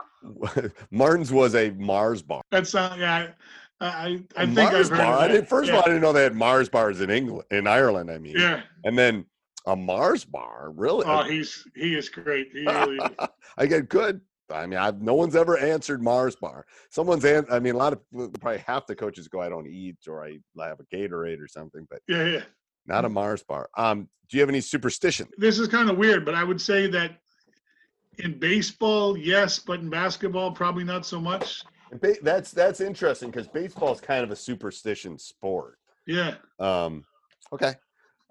Martin's 0.91 1.31
was 1.31 1.55
a 1.55 1.71
Mars 1.71 2.21
bar. 2.21 2.41
That's 2.51 2.73
uh, 2.75 2.95
yeah. 2.99 3.27
I 3.83 3.87
I, 3.87 4.23
I 4.35 4.45
think 4.45 4.55
Mars 4.55 4.91
I've 4.91 4.97
bar. 4.97 5.19
I 5.19 5.27
didn't, 5.27 5.47
first 5.47 5.69
yeah. 5.69 5.75
of 5.75 5.77
all, 5.77 5.83
I 5.83 5.87
didn't 5.87 6.01
know 6.01 6.13
they 6.13 6.23
had 6.23 6.35
Mars 6.35 6.69
bars 6.69 7.01
in 7.01 7.09
England, 7.09 7.45
in 7.51 7.67
Ireland. 7.67 8.09
I 8.09 8.17
mean, 8.17 8.35
yeah. 8.37 8.61
and 8.83 8.97
then 8.97 9.25
a 9.65 9.75
Mars 9.75 10.25
bar, 10.25 10.71
really? 10.75 11.05
Oh, 11.05 11.23
he's 11.23 11.65
he 11.75 11.95
is 11.95 12.09
great. 12.09 12.49
He 12.53 12.65
really 12.65 12.97
is. 12.97 13.27
I 13.57 13.65
get 13.65 13.89
good. 13.89 14.21
I 14.51 14.65
mean, 14.65 14.79
I've 14.79 15.01
no 15.01 15.13
one's 15.13 15.35
ever 15.35 15.57
answered 15.57 16.01
Mars 16.01 16.35
bar. 16.35 16.65
Someone's 16.89 17.23
an, 17.25 17.45
I 17.49 17.59
mean, 17.59 17.75
a 17.75 17.77
lot 17.77 17.93
of 17.93 17.99
probably 18.39 18.59
half 18.59 18.85
the 18.87 18.95
coaches 18.95 19.27
go, 19.27 19.41
I 19.41 19.49
don't 19.49 19.67
eat, 19.67 19.97
or 20.07 20.25
I 20.25 20.37
have 20.59 20.79
a 20.79 20.95
Gatorade 20.95 21.41
or 21.41 21.47
something, 21.47 21.87
but 21.89 22.01
Yeah, 22.07 22.25
yeah. 22.25 22.41
not 22.85 23.05
a 23.05 23.09
Mars 23.09 23.43
bar. 23.43 23.69
Um, 23.77 24.09
do 24.29 24.37
you 24.37 24.41
have 24.41 24.49
any 24.49 24.61
superstition? 24.61 25.27
This 25.37 25.59
is 25.59 25.67
kind 25.67 25.89
of 25.89 25.97
weird, 25.97 26.25
but 26.25 26.35
I 26.35 26.43
would 26.43 26.59
say 26.59 26.87
that 26.87 27.19
in 28.19 28.37
baseball, 28.37 29.17
yes, 29.17 29.59
but 29.59 29.79
in 29.79 29.89
basketball, 29.89 30.51
probably 30.51 30.83
not 30.83 31.05
so 31.05 31.19
much. 31.19 31.63
That's 32.21 32.51
that's 32.51 32.81
interesting 32.81 33.29
because 33.29 33.47
baseball 33.47 33.93
is 33.93 34.01
kind 34.01 34.23
of 34.23 34.31
a 34.31 34.35
superstition 34.35 35.17
sport. 35.17 35.77
Yeah. 36.07 36.35
Um, 36.59 37.03
okay. 37.51 37.75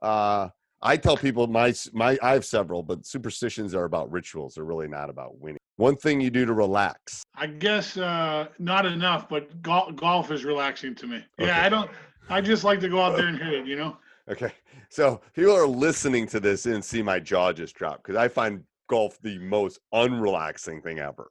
Uh, 0.00 0.48
I 0.82 0.96
tell 0.96 1.16
people 1.16 1.46
my 1.46 1.72
my 1.92 2.18
I 2.22 2.32
have 2.32 2.44
several, 2.44 2.82
but 2.82 3.06
superstitions 3.06 3.74
are 3.74 3.84
about 3.84 4.10
rituals. 4.10 4.54
They're 4.54 4.64
really 4.64 4.88
not 4.88 5.10
about 5.10 5.38
winning. 5.38 5.58
One 5.76 5.96
thing 5.96 6.20
you 6.20 6.30
do 6.30 6.44
to 6.44 6.52
relax. 6.52 7.22
I 7.34 7.46
guess 7.46 7.96
uh, 7.96 8.48
not 8.58 8.84
enough, 8.84 9.28
but 9.28 9.62
golf 9.62 9.94
golf 9.96 10.30
is 10.30 10.44
relaxing 10.44 10.94
to 10.96 11.06
me. 11.06 11.24
Yeah, 11.38 11.64
I 11.64 11.68
don't. 11.68 11.90
I 12.28 12.40
just 12.40 12.64
like 12.64 12.80
to 12.80 12.88
go 12.88 13.00
out 13.00 13.16
there 13.16 13.28
and 13.28 13.38
hit 13.38 13.52
it. 13.52 13.66
You 13.66 13.76
know. 13.76 13.96
Okay. 14.28 14.52
So 14.88 15.20
people 15.34 15.56
are 15.56 15.66
listening 15.66 16.26
to 16.28 16.40
this 16.40 16.66
and 16.66 16.84
see 16.84 17.02
my 17.02 17.18
jaw 17.18 17.52
just 17.52 17.74
drop 17.74 18.02
because 18.02 18.16
I 18.16 18.28
find 18.28 18.62
golf 18.88 19.18
the 19.22 19.38
most 19.38 19.80
unrelaxing 19.94 20.82
thing 20.82 20.98
ever. 20.98 21.30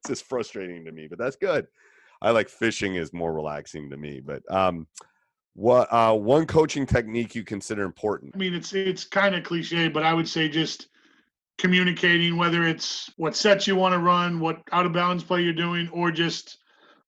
It's 0.00 0.08
just 0.08 0.28
frustrating 0.28 0.84
to 0.84 0.92
me, 0.92 1.06
but 1.08 1.18
that's 1.18 1.36
good. 1.36 1.66
I 2.22 2.30
like 2.30 2.48
fishing 2.48 2.96
is 2.96 3.12
more 3.12 3.32
relaxing 3.32 3.90
to 3.90 3.96
me. 3.96 4.20
But 4.20 4.42
um 4.52 4.86
what 5.54 5.92
uh 5.92 6.14
one 6.14 6.46
coaching 6.46 6.86
technique 6.86 7.34
you 7.34 7.44
consider 7.44 7.82
important? 7.82 8.32
I 8.34 8.38
mean, 8.38 8.54
it's 8.54 8.72
it's 8.72 9.04
kind 9.04 9.34
of 9.34 9.44
cliche, 9.44 9.88
but 9.88 10.02
I 10.02 10.14
would 10.14 10.28
say 10.28 10.48
just 10.48 10.88
communicating, 11.58 12.36
whether 12.36 12.66
it's 12.66 13.10
what 13.16 13.36
sets 13.36 13.66
you 13.66 13.76
want 13.76 13.92
to 13.92 13.98
run, 13.98 14.40
what 14.40 14.62
out 14.72 14.86
of 14.86 14.92
bounds 14.92 15.22
play 15.22 15.42
you're 15.42 15.52
doing, 15.52 15.88
or 15.90 16.10
just 16.10 16.58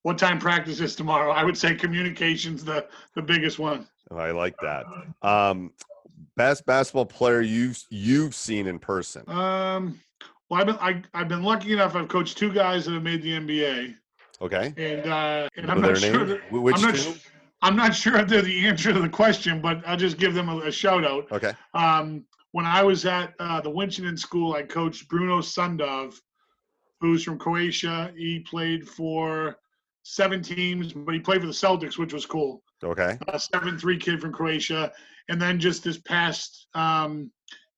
what 0.03 0.19
time 0.19 0.39
practice 0.39 0.81
is 0.81 0.95
tomorrow. 0.97 1.33
I 1.33 1.45
would 1.45 1.57
say 1.57 1.75
communication's 1.75 2.65
the 2.65 2.87
the 3.15 3.23
biggest 3.23 3.59
one. 3.59 3.87
Oh, 4.11 4.17
I 4.17 4.33
like 4.33 4.55
that. 4.63 4.85
Um 5.23 5.73
best 6.37 6.67
basketball 6.67 7.07
player 7.07 7.41
you've 7.41 7.83
you've 7.91 8.35
seen 8.35 8.67
in 8.67 8.79
person. 8.79 9.29
Um, 9.29 10.01
well, 10.53 10.61
I've 10.61 10.67
been 10.67 10.77
I, 10.77 11.03
I've 11.19 11.29
been 11.29 11.43
lucky 11.43 11.73
enough. 11.73 11.97
I've 11.97 12.09
coached 12.09 12.37
two 12.37 12.53
guys 12.53 12.85
that 12.85 12.93
have 12.93 13.03
made 13.03 13.23
the 13.23 13.33
NBA, 13.33 13.95
Okay. 14.43 14.75
and 14.77 15.11
uh, 15.11 15.49
and 15.57 15.71
I'm 15.71 15.81
not 15.81 15.97
sure. 15.97 16.27
That, 16.27 16.53
Which 16.53 16.77
I'm 16.77 16.83
not. 16.83 16.91
two? 16.95 17.01
su- 17.01 17.19
I'm 17.63 17.75
not 17.77 17.95
sure 17.95 18.19
if 18.19 18.29
they're 18.29 18.43
the 18.43 18.67
answer 18.67 18.93
to 18.93 19.01
the 19.01 19.09
question, 19.09 19.63
but 19.63 19.83
I'll 19.87 19.97
just 19.97 20.19
give 20.19 20.35
them 20.35 20.49
a, 20.51 20.59
a 20.59 20.71
shout 20.73 21.05
out. 21.07 21.31
Okay. 21.33 21.53
Um, 21.73 22.25
when 22.51 22.67
I 22.67 22.83
was 22.83 23.07
at 23.07 23.33
uh, 23.39 23.63
the 23.63 23.71
Winchendon 23.71 24.19
School, 24.19 24.53
I 24.53 24.63
coached 24.63 25.09
Bruno 25.09 25.39
Sundov, 25.39 26.17
who's 27.01 27.25
from 27.25 27.39
Croatia. 27.39 28.13
He 28.15 28.41
played 28.41 28.87
for 28.87 29.57
seven 30.03 30.43
teams, 30.43 30.93
but 30.93 31.15
he 31.15 31.21
played 31.21 31.41
for 31.41 31.47
the 31.47 31.53
Celtics, 31.53 31.97
which 31.97 32.13
was 32.13 32.27
cool. 32.27 32.63
Okay. 32.85 33.17
A 33.29 33.39
seven-three 33.39 33.97
kid 33.97 34.21
from 34.21 34.33
Croatia, 34.33 34.93
and 35.31 35.41
then 35.41 35.59
just 35.59 35.83
this 35.83 35.99
past 35.99 36.67
um, 36.75 37.31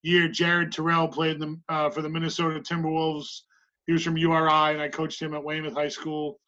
year, 0.04 0.28
Jared 0.28 0.70
Terrell 0.72 1.08
played 1.08 1.38
them 1.40 1.62
uh, 1.68 1.90
for 1.90 2.02
the 2.02 2.08
Minnesota 2.08 2.60
Timberwolves. 2.60 3.40
He 3.86 3.92
was 3.92 4.02
from 4.02 4.16
URI, 4.16 4.72
and 4.72 4.80
I 4.80 4.88
coached 4.88 5.20
him 5.20 5.34
at 5.34 5.42
Weymouth 5.42 5.74
High 5.74 5.88
School. 5.88 6.38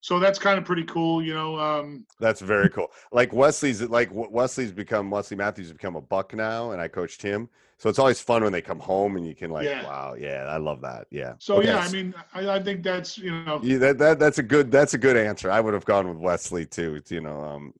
So 0.00 0.20
that's 0.20 0.38
kind 0.38 0.58
of 0.58 0.64
pretty 0.64 0.84
cool, 0.84 1.20
you 1.22 1.34
know. 1.34 1.58
Um, 1.58 2.06
That's 2.20 2.40
very 2.40 2.68
cool. 2.70 2.86
Like 3.10 3.32
Wesley's 3.32 3.82
like 3.82 4.10
Wesley's 4.12 4.70
become 4.70 5.10
Wesley 5.10 5.36
Matthews 5.36 5.66
has 5.66 5.72
become 5.72 5.96
a 5.96 6.00
buck 6.00 6.34
now, 6.34 6.70
and 6.70 6.80
I 6.80 6.86
coached 6.86 7.20
him. 7.20 7.48
So 7.78 7.88
it's 7.88 7.98
always 7.98 8.20
fun 8.20 8.42
when 8.42 8.52
they 8.52 8.62
come 8.62 8.80
home 8.80 9.16
and 9.16 9.26
you 9.26 9.34
can 9.36 9.50
like, 9.50 9.64
Yeah. 9.64 9.84
wow, 9.84 10.14
yeah, 10.18 10.46
I 10.48 10.56
love 10.56 10.80
that. 10.82 11.06
Yeah. 11.10 11.34
so 11.38 11.58
Okay, 11.58 11.68
yeah, 11.68 11.78
I 11.78 11.90
mean, 11.90 12.12
I, 12.34 12.48
I 12.56 12.62
think 12.62 12.82
that's 12.82 13.18
you 13.18 13.30
know, 13.44 13.60
yeah, 13.62 13.78
that, 13.78 13.98
that 13.98 14.18
that's 14.18 14.38
a 14.38 14.42
good 14.42 14.70
that's 14.70 14.94
a 14.94 14.98
good 14.98 15.16
answer. 15.16 15.50
I 15.50 15.60
would 15.60 15.74
have 15.74 15.84
gone 15.84 16.08
with 16.08 16.18
Wesley 16.18 16.64
too. 16.64 17.00
You 17.08 17.20
know, 17.20 17.40
um, 17.40 17.74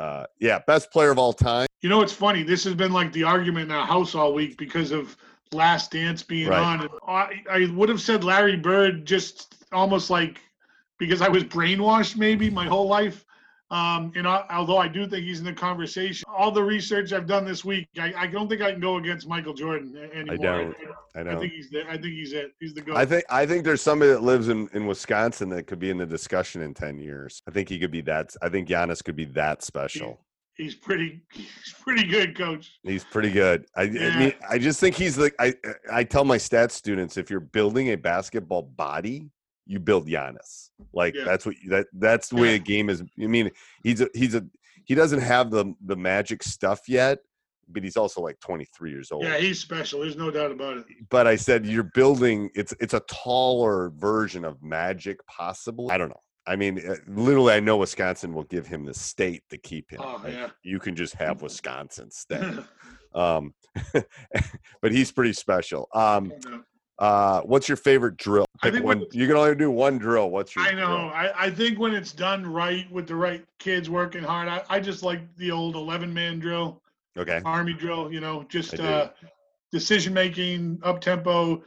uh, 0.00 0.24
yeah, 0.38 0.58
best 0.66 0.90
player 0.90 1.10
of 1.10 1.18
all 1.18 1.34
time. 1.34 1.66
You 1.82 1.90
know, 1.90 2.00
it's 2.00 2.12
funny. 2.12 2.42
This 2.42 2.64
has 2.64 2.74
been 2.74 2.92
like 2.92 3.12
the 3.12 3.22
argument 3.22 3.70
in 3.70 3.76
our 3.76 3.86
house 3.86 4.14
all 4.14 4.32
week 4.32 4.56
because 4.56 4.92
of 4.92 5.16
Last 5.52 5.90
Dance 5.90 6.22
being 6.22 6.48
Right. 6.48 6.62
on. 6.62 6.88
I, 7.06 7.42
I 7.50 7.70
would 7.74 7.90
have 7.90 8.00
said 8.00 8.24
Larry 8.24 8.56
Bird 8.56 9.04
just 9.04 9.56
almost 9.72 10.08
like 10.08 10.40
because 10.98 11.20
I 11.20 11.28
was 11.28 11.44
brainwashed 11.44 12.16
maybe 12.16 12.48
my 12.48 12.66
whole 12.66 12.88
life. 12.88 13.24
Um, 13.70 14.12
and 14.16 14.26
I, 14.26 14.44
although 14.50 14.78
I 14.78 14.88
do 14.88 15.06
think 15.06 15.24
he's 15.24 15.38
in 15.38 15.44
the 15.44 15.52
conversation, 15.52 16.24
all 16.28 16.50
the 16.50 16.62
research 16.62 17.12
I've 17.12 17.26
done 17.28 17.44
this 17.44 17.64
week, 17.64 17.88
I, 17.98 18.12
I 18.16 18.26
don't 18.26 18.48
think 18.48 18.62
I 18.62 18.72
can 18.72 18.80
go 18.80 18.96
against 18.96 19.28
Michael 19.28 19.54
Jordan 19.54 19.96
anymore. 20.12 20.36
don't. 20.38 20.76
I 21.14 21.20
I, 21.20 21.22
know. 21.22 21.38
think 21.38 21.52
he's 21.52 21.70
there. 21.70 21.84
I 21.88 21.92
think 21.92 22.14
he's 22.14 22.32
it. 22.32 22.52
He's 22.58 22.74
the 22.74 22.80
goat. 22.80 22.96
I 22.96 23.04
think 23.04 23.24
I 23.30 23.46
think 23.46 23.64
there's 23.64 23.82
somebody 23.82 24.10
that 24.10 24.22
lives 24.22 24.48
in, 24.48 24.68
in 24.74 24.86
Wisconsin 24.86 25.48
that 25.50 25.68
could 25.68 25.78
be 25.78 25.90
in 25.90 25.98
the 25.98 26.06
discussion 26.06 26.62
in 26.62 26.74
ten 26.74 26.98
years. 26.98 27.42
I 27.46 27.52
think 27.52 27.68
he 27.68 27.78
could 27.78 27.92
be 27.92 28.00
that. 28.02 28.34
I 28.42 28.48
think 28.48 28.68
Giannis 28.68 29.04
could 29.04 29.16
be 29.16 29.26
that 29.26 29.62
special. 29.62 30.20
he's 30.56 30.74
pretty. 30.74 31.22
He's 31.32 31.74
pretty 31.80 32.06
good, 32.06 32.36
coach. 32.36 32.72
He's 32.82 33.04
pretty 33.04 33.30
good. 33.30 33.66
I, 33.76 33.82
I 33.82 34.18
mean, 34.18 34.32
I 34.48 34.58
just 34.58 34.80
think 34.80 34.96
he's 34.96 35.16
like 35.16 35.34
I. 35.38 35.54
I 35.92 36.02
tell 36.04 36.24
my 36.24 36.36
stats 36.38 36.72
students 36.72 37.16
if 37.16 37.30
you're 37.30 37.40
building 37.40 37.92
a 37.92 37.96
basketball 37.96 38.62
body, 38.62 39.30
you 39.70 39.78
build 39.78 40.08
Giannis. 40.08 40.70
Like 40.92 41.14
Yeah. 41.14 41.24
that's 41.24 41.46
what 41.46 41.54
that 41.68 41.86
that's 41.92 42.28
the 42.28 42.36
way 42.36 42.54
a 42.56 42.58
game 42.58 42.90
is. 42.90 43.00
I 43.02 43.26
mean, 43.26 43.50
he's 43.84 44.00
a 44.00 44.08
he's 44.14 44.34
a 44.34 44.44
he 44.84 44.94
doesn't 44.96 45.20
have 45.20 45.50
the 45.50 45.74
the 45.86 45.96
magic 45.96 46.42
stuff 46.42 46.80
yet, 46.88 47.18
but 47.68 47.84
he's 47.84 47.96
also 47.96 48.20
like 48.20 48.40
23 48.40 48.90
years 48.90 49.12
old. 49.12 49.22
Yeah, 49.22 49.38
he's 49.38 49.60
special. 49.60 50.00
There's 50.00 50.16
no 50.16 50.30
doubt 50.32 50.50
about 50.50 50.78
it. 50.78 50.86
but 51.08 51.26
I 51.28 51.36
said 51.36 51.64
you're 51.66 51.90
building 51.94 52.50
it's 52.54 52.74
it's 52.80 52.94
a 52.94 53.00
taller 53.08 53.90
version 53.90 54.44
of 54.44 54.60
magic 54.62 55.24
possibly. 55.26 55.90
I 55.90 55.98
don't 55.98 56.08
know. 56.08 56.20
I 56.46 56.56
mean, 56.56 56.80
uh, 56.84 56.96
literally, 57.06 57.52
I 57.52 57.60
know 57.60 57.76
Wisconsin 57.76 58.32
will 58.32 58.44
give 58.44 58.66
him 58.66 58.84
the 58.84 58.94
state 58.94 59.42
to 59.50 59.58
keep 59.58 59.90
him. 59.90 60.00
Oh, 60.02 60.20
Like, 60.24 60.32
yeah. 60.32 60.48
You 60.64 60.80
can 60.80 60.96
just 60.96 61.14
have 61.14 61.42
Wisconsin 61.42 62.10
stay. 62.10 62.42
um, 63.14 63.54
but 64.82 64.90
he's 64.90 65.12
pretty 65.12 65.34
special. 65.34 65.86
Um. 65.94 66.32
Uh, 67.00 67.40
what's 67.42 67.66
your 67.66 67.76
favorite 67.78 68.16
drill? 68.18 68.44
I 68.62 68.70
think 68.70 68.84
one. 68.84 69.00
when- 69.00 69.08
You 69.12 69.26
can 69.26 69.36
only 69.36 69.54
do 69.54 69.70
one 69.70 69.98
drill. 69.98 70.30
What's 70.30 70.54
your? 70.54 70.64
I 70.66 70.72
know. 70.72 71.08
I, 71.08 71.46
I 71.46 71.50
think 71.50 71.78
when 71.78 71.94
it's 71.94 72.12
done 72.12 72.46
right 72.46 72.90
with 72.92 73.06
the 73.08 73.16
right 73.16 73.44
kids 73.58 73.88
working 73.88 74.22
hard, 74.22 74.48
I, 74.48 74.62
I 74.68 74.80
just 74.80 75.02
like 75.02 75.20
the 75.36 75.50
old 75.50 75.76
11 75.76 76.12
man 76.12 76.38
drill, 76.38 76.82
Okay. 77.16 77.40
army 77.44 77.72
drill, 77.72 78.12
you 78.12 78.20
know, 78.20 78.44
just 78.48 78.78
uh, 78.78 79.10
decision 79.72 80.12
making, 80.12 80.78
up 80.82 81.00
tempo, 81.00 81.64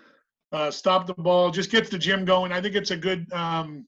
uh, 0.52 0.70
stop 0.70 1.08
the 1.08 1.16
ball, 1.16 1.50
just 1.50 1.72
gets 1.72 1.90
the 1.90 1.98
gym 1.98 2.26
going. 2.26 2.52
I 2.52 2.62
think 2.62 2.76
it's 2.76 2.92
a 2.92 2.98
good. 2.98 3.32
Um, 3.34 3.88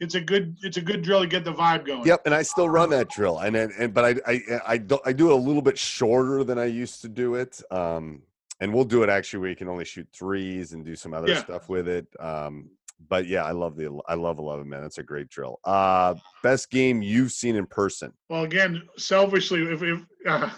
it's 0.00 0.14
a 0.16 0.20
good. 0.20 0.56
It's 0.62 0.78
a 0.78 0.82
good 0.82 1.02
drill 1.02 1.20
to 1.20 1.26
get 1.26 1.44
the 1.44 1.52
vibe 1.52 1.86
going. 1.86 2.06
Yep, 2.06 2.22
and 2.24 2.34
I 2.34 2.42
still 2.42 2.68
run 2.68 2.90
that 2.90 3.10
drill, 3.10 3.38
and 3.38 3.54
and, 3.54 3.72
and 3.78 3.94
but 3.94 4.04
I 4.04 4.32
I 4.32 4.40
I 4.66 4.78
do, 4.78 4.98
I 5.04 5.12
do 5.12 5.30
it 5.30 5.34
a 5.34 5.36
little 5.36 5.62
bit 5.62 5.78
shorter 5.78 6.42
than 6.44 6.58
I 6.58 6.64
used 6.64 7.02
to 7.02 7.08
do 7.08 7.34
it. 7.36 7.60
Um, 7.70 8.22
and 8.60 8.72
we'll 8.72 8.84
do 8.84 9.02
it 9.02 9.08
actually 9.08 9.40
where 9.40 9.50
you 9.50 9.56
can 9.56 9.68
only 9.68 9.84
shoot 9.84 10.08
threes 10.12 10.72
and 10.72 10.84
do 10.84 10.94
some 10.96 11.12
other 11.14 11.28
Yeah. 11.28 11.42
stuff 11.42 11.68
with 11.68 11.88
it. 11.88 12.06
Um, 12.20 12.70
but 13.08 13.26
yeah, 13.26 13.44
I 13.44 13.50
love 13.50 13.76
the 13.76 14.00
I 14.08 14.14
love 14.14 14.38
eleven 14.38 14.68
man. 14.68 14.82
That's 14.82 14.98
a 14.98 15.02
great 15.02 15.28
drill. 15.28 15.58
Uh, 15.64 16.14
best 16.42 16.70
game 16.70 17.02
you've 17.02 17.32
seen 17.32 17.56
in 17.56 17.66
person. 17.66 18.12
Well, 18.30 18.44
again, 18.44 18.82
selfishly, 18.96 19.62
if, 19.64 19.82
if 19.82 20.00
uh, 20.26 20.48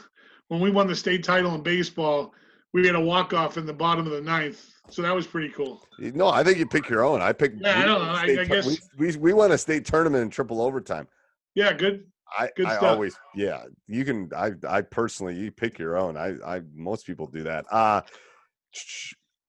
when 0.48 0.60
we 0.60 0.70
won 0.70 0.86
the 0.86 0.94
state 0.94 1.24
title 1.24 1.54
in 1.54 1.62
baseball, 1.62 2.32
we 2.72 2.86
had 2.86 2.94
a 2.94 3.00
walk 3.00 3.32
off 3.32 3.56
in 3.56 3.64
the 3.66 3.72
bottom 3.72 4.06
of 4.06 4.12
the 4.12 4.20
ninth, 4.20 4.64
so 4.90 5.00
that 5.02 5.14
was 5.14 5.26
pretty 5.26 5.48
cool. 5.48 5.80
No, 5.98 6.28
I 6.28 6.44
think 6.44 6.58
you 6.58 6.66
pick 6.66 6.88
your 6.90 7.04
own. 7.04 7.22
I 7.22 7.32
picked. 7.32 7.60
Yeah, 7.62 7.80
I 7.80 7.84
don't 7.86 8.02
know. 8.04 8.12
I- 8.12 8.42
I 8.42 8.44
guess- 8.44 8.66
we, 8.98 9.06
we 9.08 9.16
we 9.16 9.32
won 9.32 9.50
a 9.52 9.58
state 9.58 9.86
tournament 9.86 10.22
in 10.22 10.30
triple 10.30 10.60
overtime. 10.60 11.08
Yeah, 11.54 11.72
good. 11.72 12.04
I, 12.38 12.50
Good 12.56 12.66
I 12.66 12.76
stuff. 12.76 12.94
always 12.94 13.16
yeah 13.34 13.64
you 13.88 14.04
can 14.04 14.30
I 14.36 14.52
I 14.68 14.82
personally 14.82 15.34
you 15.34 15.50
pick 15.50 15.78
your 15.78 15.96
own 15.96 16.16
I 16.16 16.34
I 16.44 16.60
most 16.74 17.06
people 17.06 17.26
do 17.26 17.42
that. 17.44 17.64
Uh 17.70 18.02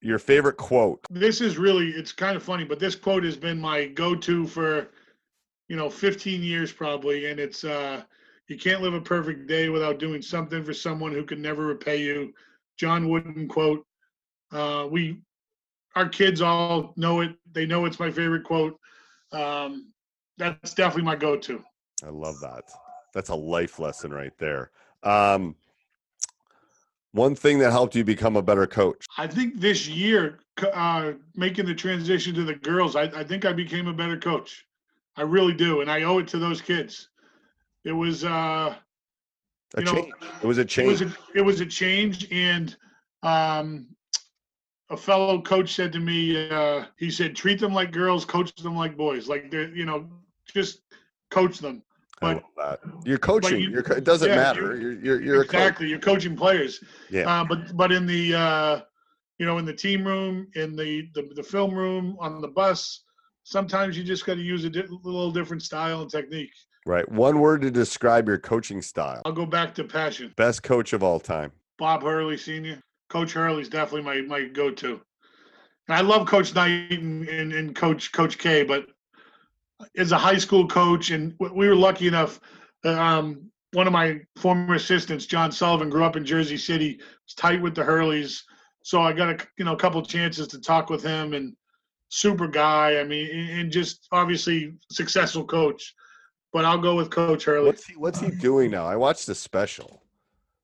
your 0.01 0.19
favorite 0.19 0.57
quote? 0.57 0.99
This 1.09 1.41
is 1.41 1.57
really 1.57 1.89
it's 1.89 2.11
kind 2.11 2.35
of 2.37 2.43
funny 2.43 2.63
but 2.63 2.79
this 2.79 2.95
quote 2.95 3.23
has 3.23 3.35
been 3.35 3.59
my 3.59 3.87
go-to 3.87 4.45
for 4.47 4.87
you 5.67 5.75
know 5.75 5.89
15 5.89 6.41
years 6.43 6.71
probably 6.71 7.25
and 7.25 7.39
it's 7.39 7.63
uh 7.63 8.03
you 8.47 8.57
can't 8.57 8.81
live 8.81 8.93
a 8.93 9.01
perfect 9.01 9.47
day 9.47 9.67
without 9.67 9.99
doing 9.99 10.21
something 10.21 10.63
for 10.63 10.73
someone 10.73 11.11
who 11.11 11.25
can 11.25 11.41
never 11.41 11.65
repay 11.65 11.97
you. 12.01 12.33
John 12.77 13.09
Wooden 13.09 13.47
quote 13.47 13.85
uh 14.53 14.87
we 14.89 15.19
our 15.95 16.07
kids 16.07 16.41
all 16.41 16.93
know 16.95 17.21
it 17.21 17.35
they 17.51 17.65
know 17.65 17.85
it's 17.85 17.99
my 17.99 18.11
favorite 18.11 18.43
quote. 18.43 18.79
Um 19.31 19.91
that's 20.37 20.75
definitely 20.75 21.03
my 21.03 21.15
go-to 21.15 21.63
I 22.03 22.09
love 22.09 22.39
that 22.41 22.63
That's 23.13 23.29
a 23.29 23.35
life 23.35 23.79
lesson 23.79 24.13
right 24.13 24.37
there. 24.37 24.71
Um, 25.03 25.55
one 27.11 27.35
thing 27.35 27.59
that 27.59 27.71
helped 27.71 27.95
you 27.95 28.03
become 28.03 28.35
a 28.35 28.41
better 28.41 28.67
coach. 28.67 29.05
I 29.17 29.27
think 29.27 29.59
this 29.59 29.87
year, 29.87 30.39
uh, 30.73 31.13
making 31.35 31.65
the 31.65 31.73
transition 31.73 32.35
to 32.35 32.43
the 32.43 32.55
girls, 32.55 32.95
I, 32.95 33.03
I 33.03 33.23
think 33.23 33.45
I 33.45 33.53
became 33.53 33.87
a 33.87 33.93
better 33.93 34.17
coach. 34.17 34.65
I 35.15 35.23
really 35.23 35.53
do, 35.53 35.81
and 35.81 35.89
I 35.89 36.03
owe 36.03 36.19
it 36.19 36.27
to 36.29 36.37
those 36.37 36.61
kids. 36.61 37.09
It 37.83 37.91
was 37.91 38.23
uh, 38.23 38.75
A 39.75 39.79
You 39.79 39.85
know, 39.85 39.93
change. 39.93 40.13
It 40.43 40.45
was 40.45 40.57
a 40.59 40.61
it 40.61 40.67
change. 40.67 40.87
was 40.89 41.01
a, 41.01 41.17
it 41.33 41.41
was 41.41 41.61
a 41.61 41.65
change, 41.65 42.27
and 42.31 42.75
um, 43.23 43.87
a 44.89 44.97
fellow 44.97 45.41
coach 45.41 45.73
said 45.73 45.91
to 45.93 45.99
me, 45.99 46.49
uh, 46.51 46.85
he 46.97 47.09
said, 47.09 47.35
"Treat 47.35 47.59
them 47.59 47.73
like 47.73 47.91
girls, 47.91 48.25
coach 48.25 48.53
them 48.55 48.75
like 48.75 48.95
boys. 48.95 49.27
Like 49.27 49.49
they're, 49.49 49.73
you 49.73 49.85
know, 49.85 50.07
just 50.53 50.81
coach 51.31 51.59
them." 51.59 51.83
But. 52.19 52.43
You're 53.05 53.19
coaching. 53.19 53.61
you- 53.61 53.69
you're, 53.69 53.81
it 53.81 54.03
doesn't 54.03 54.29
yeah, 54.29 54.35
matter. 54.35 54.75
you- 54.75 54.89
You're 54.89 55.01
you're, 55.03 55.21
you're 55.21 55.43
exactly, 55.43 55.87
you're 55.87 55.99
coaching 55.99 56.35
players. 56.35 56.83
Yeah. 57.11 57.29
Uh, 57.29 57.45
but 57.45 57.77
but 57.77 57.91
in 57.91 58.05
the 58.07 58.33
uh, 58.33 58.81
you 59.37 59.45
know 59.45 59.59
in 59.59 59.65
the 59.65 59.73
team 59.73 60.03
room, 60.05 60.47
in 60.55 60.75
the 60.75 61.07
the, 61.13 61.29
the 61.35 61.43
film 61.43 61.75
room, 61.75 62.17
on 62.19 62.41
the 62.41 62.47
bus, 62.47 63.03
sometimes 63.43 63.97
you 63.97 64.03
just 64.03 64.25
got 64.25 64.35
to 64.35 64.41
use 64.41 64.63
a 64.65 64.69
di- 64.69 64.87
little 65.03 65.31
different 65.31 65.61
style 65.61 66.01
and 66.01 66.09
technique. 66.09 66.51
Right. 66.87 67.07
One 67.11 67.39
word 67.39 67.61
to 67.61 67.71
describe 67.71 68.27
your 68.27 68.39
coaching 68.39 68.81
style. 68.81 69.21
I'll 69.25 69.31
go 69.33 69.45
back 69.45 69.75
to 69.75 69.83
passion. 69.83 70.33
Best 70.37 70.63
coach 70.63 70.93
of 70.93 71.03
all 71.03 71.19
time. 71.19 71.51
Bob 71.77 72.01
Hurley 72.01 72.37
Senior. 72.37 72.81
Coach 73.09 73.33
Hurley's 73.33 73.69
definitely 73.69 74.01
my 74.01 74.21
my 74.21 74.47
go-to. 74.47 74.99
And 75.87 75.97
I 75.97 76.01
love 76.01 76.27
Coach 76.27 76.53
Knight 76.55 76.91
and, 76.91 77.27
and, 77.29 77.53
and 77.53 77.75
Coach 77.75 78.11
Coach 78.11 78.37
K, 78.37 78.63
but 78.63 78.87
as 79.97 80.11
a 80.11 80.17
high 80.17 80.37
school 80.37 80.67
coach, 80.67 81.11
and 81.11 81.35
we 81.39 81.67
were 81.67 81.75
lucky 81.75 82.07
enough. 82.07 82.39
Um, 82.83 83.51
one 83.73 83.87
of 83.87 83.93
my 83.93 84.21
former 84.37 84.75
assistants, 84.75 85.25
John 85.25 85.51
Sullivan, 85.51 85.89
grew 85.89 86.03
up 86.03 86.15
in 86.15 86.25
Jersey 86.25 86.57
City. 86.57 86.99
Was 87.25 87.33
tight 87.35 87.61
with 87.61 87.75
the 87.75 87.83
Hurleys, 87.83 88.41
so 88.83 89.01
I 89.01 89.13
got 89.13 89.29
a 89.29 89.47
you 89.57 89.65
know 89.65 89.73
a 89.73 89.77
couple 89.77 90.01
chances 90.03 90.47
to 90.49 90.59
talk 90.59 90.89
with 90.89 91.03
him. 91.03 91.33
And 91.33 91.55
super 92.09 92.47
guy. 92.47 92.99
I 92.99 93.03
mean, 93.03 93.29
and, 93.31 93.59
and 93.61 93.71
just 93.71 94.07
obviously 94.11 94.73
successful 94.91 95.45
coach. 95.45 95.93
But 96.53 96.65
I'll 96.65 96.77
go 96.77 96.95
with 96.95 97.09
Coach 97.09 97.43
Hurley. 97.45 97.67
What's 97.67 97.85
he 97.85 97.95
What's 97.95 98.19
he 98.19 98.31
doing 98.31 98.71
now? 98.71 98.85
I 98.85 98.95
watched 98.95 99.27
the 99.27 99.35
special 99.35 100.01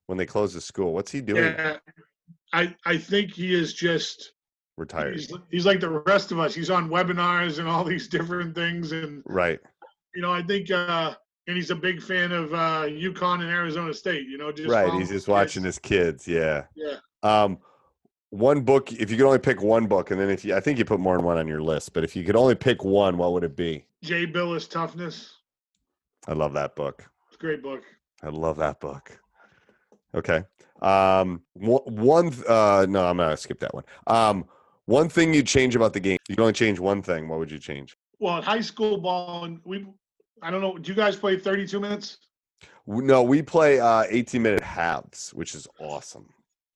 when 0.08 0.18
they 0.18 0.26
closed 0.26 0.56
the 0.56 0.62
school. 0.62 0.94
What's 0.94 1.12
he 1.12 1.22
doing? 1.22 1.44
Yeah, 1.44 1.78
I 2.54 2.76
I 2.86 2.98
think 2.98 3.34
he 3.34 3.54
is 3.54 3.74
just 3.74 4.33
Retired. 4.78 5.14
he's, 5.16 5.32
he's 5.52 5.66
like 5.66 5.80
the 5.80 5.90
rest 5.90 6.32
of 6.32 6.40
us. 6.40 6.56
He's 6.56 6.70
on 6.72 6.90
webinars 6.90 7.60
and 7.60 7.68
all 7.68 7.84
these 7.84 8.08
different 8.08 8.56
things, 8.56 8.92
and 8.92 9.22
Right. 9.26 9.60
you 10.16 10.22
know, 10.22 10.32
I 10.32 10.42
think, 10.42 10.72
uh, 10.72 11.14
and 11.48 11.56
he's 11.56 11.70
a 11.70 11.76
big 11.76 12.02
fan 12.02 12.32
of 12.32 12.54
uh, 12.54 12.86
UConn 12.88 13.42
and 13.42 13.50
Arizona 13.50 13.94
State. 13.94 14.28
You 14.28 14.38
know, 14.38 14.52
just 14.52 14.70
Right. 14.70 14.92
He's 14.94 15.10
just 15.10 15.28
watching 15.28 15.64
kids. 15.64 15.76
his 15.76 15.80
kids. 15.80 16.28
Yeah. 16.28 16.64
Yeah, 16.76 16.96
Um, 17.22 17.60
one 18.32 18.62
book. 18.62 18.92
If 18.92 19.12
you 19.12 19.18
could 19.18 19.26
only 19.28 19.38
pick 19.40 19.62
one 19.62 19.86
book, 19.86 20.10
and 20.10 20.20
then 20.20 20.30
if 20.32 20.44
you, 20.44 20.56
I 20.56 20.60
think 20.60 20.80
you 20.80 20.86
put 20.86 21.00
more 21.00 21.18
than 21.18 21.26
one 21.26 21.38
on 21.38 21.48
your 21.48 21.62
list, 21.62 21.94
but 21.94 22.04
if 22.04 22.16
you 22.16 22.24
could 22.24 22.36
only 22.36 22.56
pick 22.56 22.84
one, 22.84 23.18
what 23.18 23.32
would 23.34 23.44
it 23.44 23.56
be? 23.56 23.86
Jay 24.02 24.26
Bilas 24.26 24.68
Toughness. 24.70 25.34
I 26.28 26.34
love 26.34 26.54
that 26.54 26.76
book. 26.76 27.06
It's 27.28 27.36
a 27.36 27.40
great 27.40 27.62
book. 27.62 27.84
I 28.24 28.30
love 28.30 28.58
that 28.58 28.80
book. 28.80 29.20
Okay. 30.16 30.44
Um, 30.82 31.42
one, 31.54 31.82
one 31.86 32.28
uh, 32.48 32.86
no, 32.90 33.06
I'm 33.06 33.18
gonna 33.18 33.38
skip 33.38 33.60
that 33.60 33.74
one. 33.74 33.84
Um, 34.08 34.46
one 34.86 35.10
thing 35.10 35.34
you'd 35.34 35.48
change 35.48 35.76
about 35.76 35.94
the 35.94 36.00
game. 36.00 36.18
You 36.28 36.36
can 36.36 36.42
only 36.42 36.54
change 36.54 36.80
one 36.80 37.02
thing. 37.02 37.28
What 37.28 37.40
would 37.40 37.52
you 37.52 37.60
change? 37.60 37.96
Well, 38.20 38.38
at 38.38 38.44
high 38.44 38.62
school 38.62 38.98
ball, 38.98 39.46
and 39.46 39.60
we, 39.66 39.86
I 40.42 40.52
don't 40.52 40.62
know. 40.62 40.78
Do 40.78 40.92
you 40.92 40.96
guys 40.96 41.16
play 41.16 41.38
32 41.38 41.80
minutes? 41.80 42.18
No, 42.86 43.24
we 43.24 43.42
play 43.42 43.80
uh 43.80 44.04
18 44.10 44.42
minute 44.42 44.62
halves, 44.62 45.34
which 45.34 45.56
is 45.56 45.68
awesome. 45.80 46.28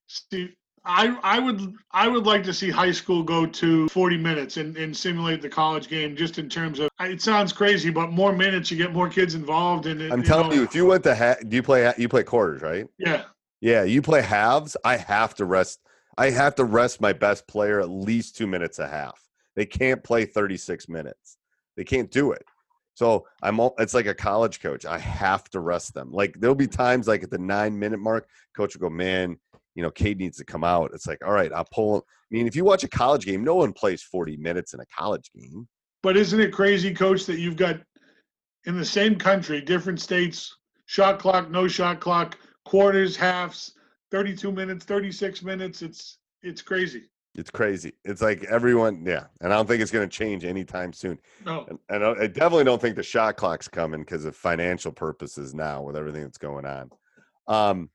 See, 0.06 0.54
I 0.84 1.18
I 1.22 1.38
would 1.38 1.74
I 1.90 2.08
would 2.08 2.24
like 2.24 2.42
to 2.44 2.54
see 2.54 2.70
high 2.70 2.92
school 2.92 3.22
go 3.22 3.44
to 3.44 3.88
40 3.90 4.16
minutes 4.16 4.56
and, 4.56 4.74
and 4.78 4.96
simulate 4.96 5.42
the 5.42 5.48
college 5.50 5.88
game 5.88 6.16
just 6.16 6.38
in 6.38 6.48
terms 6.48 6.78
of 6.78 6.88
it 7.00 7.20
sounds 7.20 7.52
crazy, 7.52 7.90
but 7.90 8.10
more 8.10 8.32
minutes 8.34 8.70
you 8.70 8.78
get 8.78 8.92
more 8.92 9.08
kids 9.10 9.34
involved 9.34 9.84
and 9.86 10.00
it- 10.00 10.10
I'm 10.12 10.22
telling 10.22 10.48
know, 10.48 10.56
you, 10.56 10.62
if 10.64 10.74
you 10.74 10.86
went 10.86 11.04
to 11.04 11.14
ha- 11.14 11.36
do 11.46 11.56
you 11.56 11.62
play 11.62 11.92
you 11.98 12.08
play 12.08 12.22
quarters, 12.22 12.62
right? 12.62 12.86
yeah 12.98 13.24
Yeah, 13.60 13.82
you 13.82 14.00
play 14.00 14.22
halves. 14.22 14.78
I 14.84 14.96
have 14.96 15.34
to 15.36 15.44
rest. 15.44 15.80
I 16.18 16.30
have 16.30 16.56
to 16.56 16.64
rest 16.64 17.00
my 17.00 17.12
best 17.12 17.46
player 17.46 17.80
at 17.80 17.88
least 17.88 18.36
two 18.36 18.48
minutes 18.48 18.80
a 18.80 18.88
half. 18.88 19.22
They 19.54 19.64
can't 19.64 20.02
play 20.02 20.24
36 20.24 20.88
minutes. 20.88 21.38
They 21.76 21.84
can't 21.84 22.10
do 22.10 22.32
it. 22.32 22.44
So 22.94 23.26
I'm. 23.40 23.60
al- 23.60 23.76
It's 23.78 23.94
like 23.94 24.06
a 24.06 24.14
college 24.14 24.60
coach. 24.60 24.84
I 24.84 24.98
have 24.98 25.44
to 25.50 25.60
rest 25.60 25.94
them. 25.94 26.10
Like 26.10 26.34
there'll 26.40 26.56
be 26.56 26.66
times 26.66 27.06
like 27.06 27.22
at 27.22 27.30
the 27.30 27.38
nine 27.38 27.78
minute 27.78 28.00
mark, 28.00 28.28
coach 28.56 28.74
will 28.74 28.88
go, 28.88 28.94
man. 28.94 29.38
You 29.76 29.82
know, 29.84 29.90
Cade 29.92 30.18
needs 30.18 30.36
to 30.38 30.44
come 30.44 30.64
out. 30.64 30.90
It's 30.92 31.06
like, 31.06 31.24
all 31.24 31.32
right, 31.32 31.52
I'll 31.52 31.68
pull 31.72 31.96
him. 31.96 32.02
I 32.08 32.34
mean, 32.34 32.46
if 32.48 32.56
you 32.56 32.64
watch 32.64 32.82
a 32.82 32.88
college 32.88 33.24
game, 33.24 33.44
no 33.44 33.54
one 33.54 33.72
plays 33.72 34.02
40 34.02 34.36
minutes 34.38 34.74
in 34.74 34.80
a 34.80 34.86
college 34.86 35.30
game. 35.32 35.68
But 36.02 36.16
isn't 36.16 36.40
it 36.40 36.52
crazy, 36.52 36.92
coach, 36.92 37.26
that 37.26 37.38
you've 37.38 37.56
got 37.56 37.80
in 38.64 38.76
the 38.76 38.84
same 38.84 39.14
country, 39.14 39.60
different 39.60 40.00
states, 40.00 40.56
shot 40.86 41.20
clock, 41.20 41.48
no 41.48 41.68
shot 41.68 42.00
clock, 42.00 42.36
quarters, 42.64 43.16
halves, 43.16 43.74
32 44.10 44.52
minutes, 44.52 44.84
36 44.84 45.42
minutes. 45.42 45.82
It's 45.82 46.18
it's 46.42 46.62
crazy. 46.62 47.04
It's 47.34 47.50
crazy. 47.50 47.92
It's 48.04 48.22
like 48.22 48.44
everyone, 48.44 49.04
yeah. 49.06 49.24
And 49.40 49.52
I 49.52 49.56
don't 49.56 49.66
think 49.66 49.80
it's 49.80 49.90
going 49.90 50.08
to 50.08 50.12
change 50.16 50.44
anytime 50.44 50.92
soon. 50.92 51.18
No. 51.44 51.66
And, 51.68 51.78
and 51.88 52.04
I 52.04 52.26
definitely 52.26 52.64
don't 52.64 52.80
think 52.80 52.96
the 52.96 53.02
shot 53.02 53.36
clock's 53.36 53.68
coming 53.68 54.00
because 54.00 54.24
of 54.24 54.34
financial 54.34 54.90
purposes 54.90 55.54
now 55.54 55.82
with 55.82 55.96
everything 55.96 56.22
that's 56.22 56.38
going 56.38 56.66
on. 56.66 56.90
Um, 57.46 57.90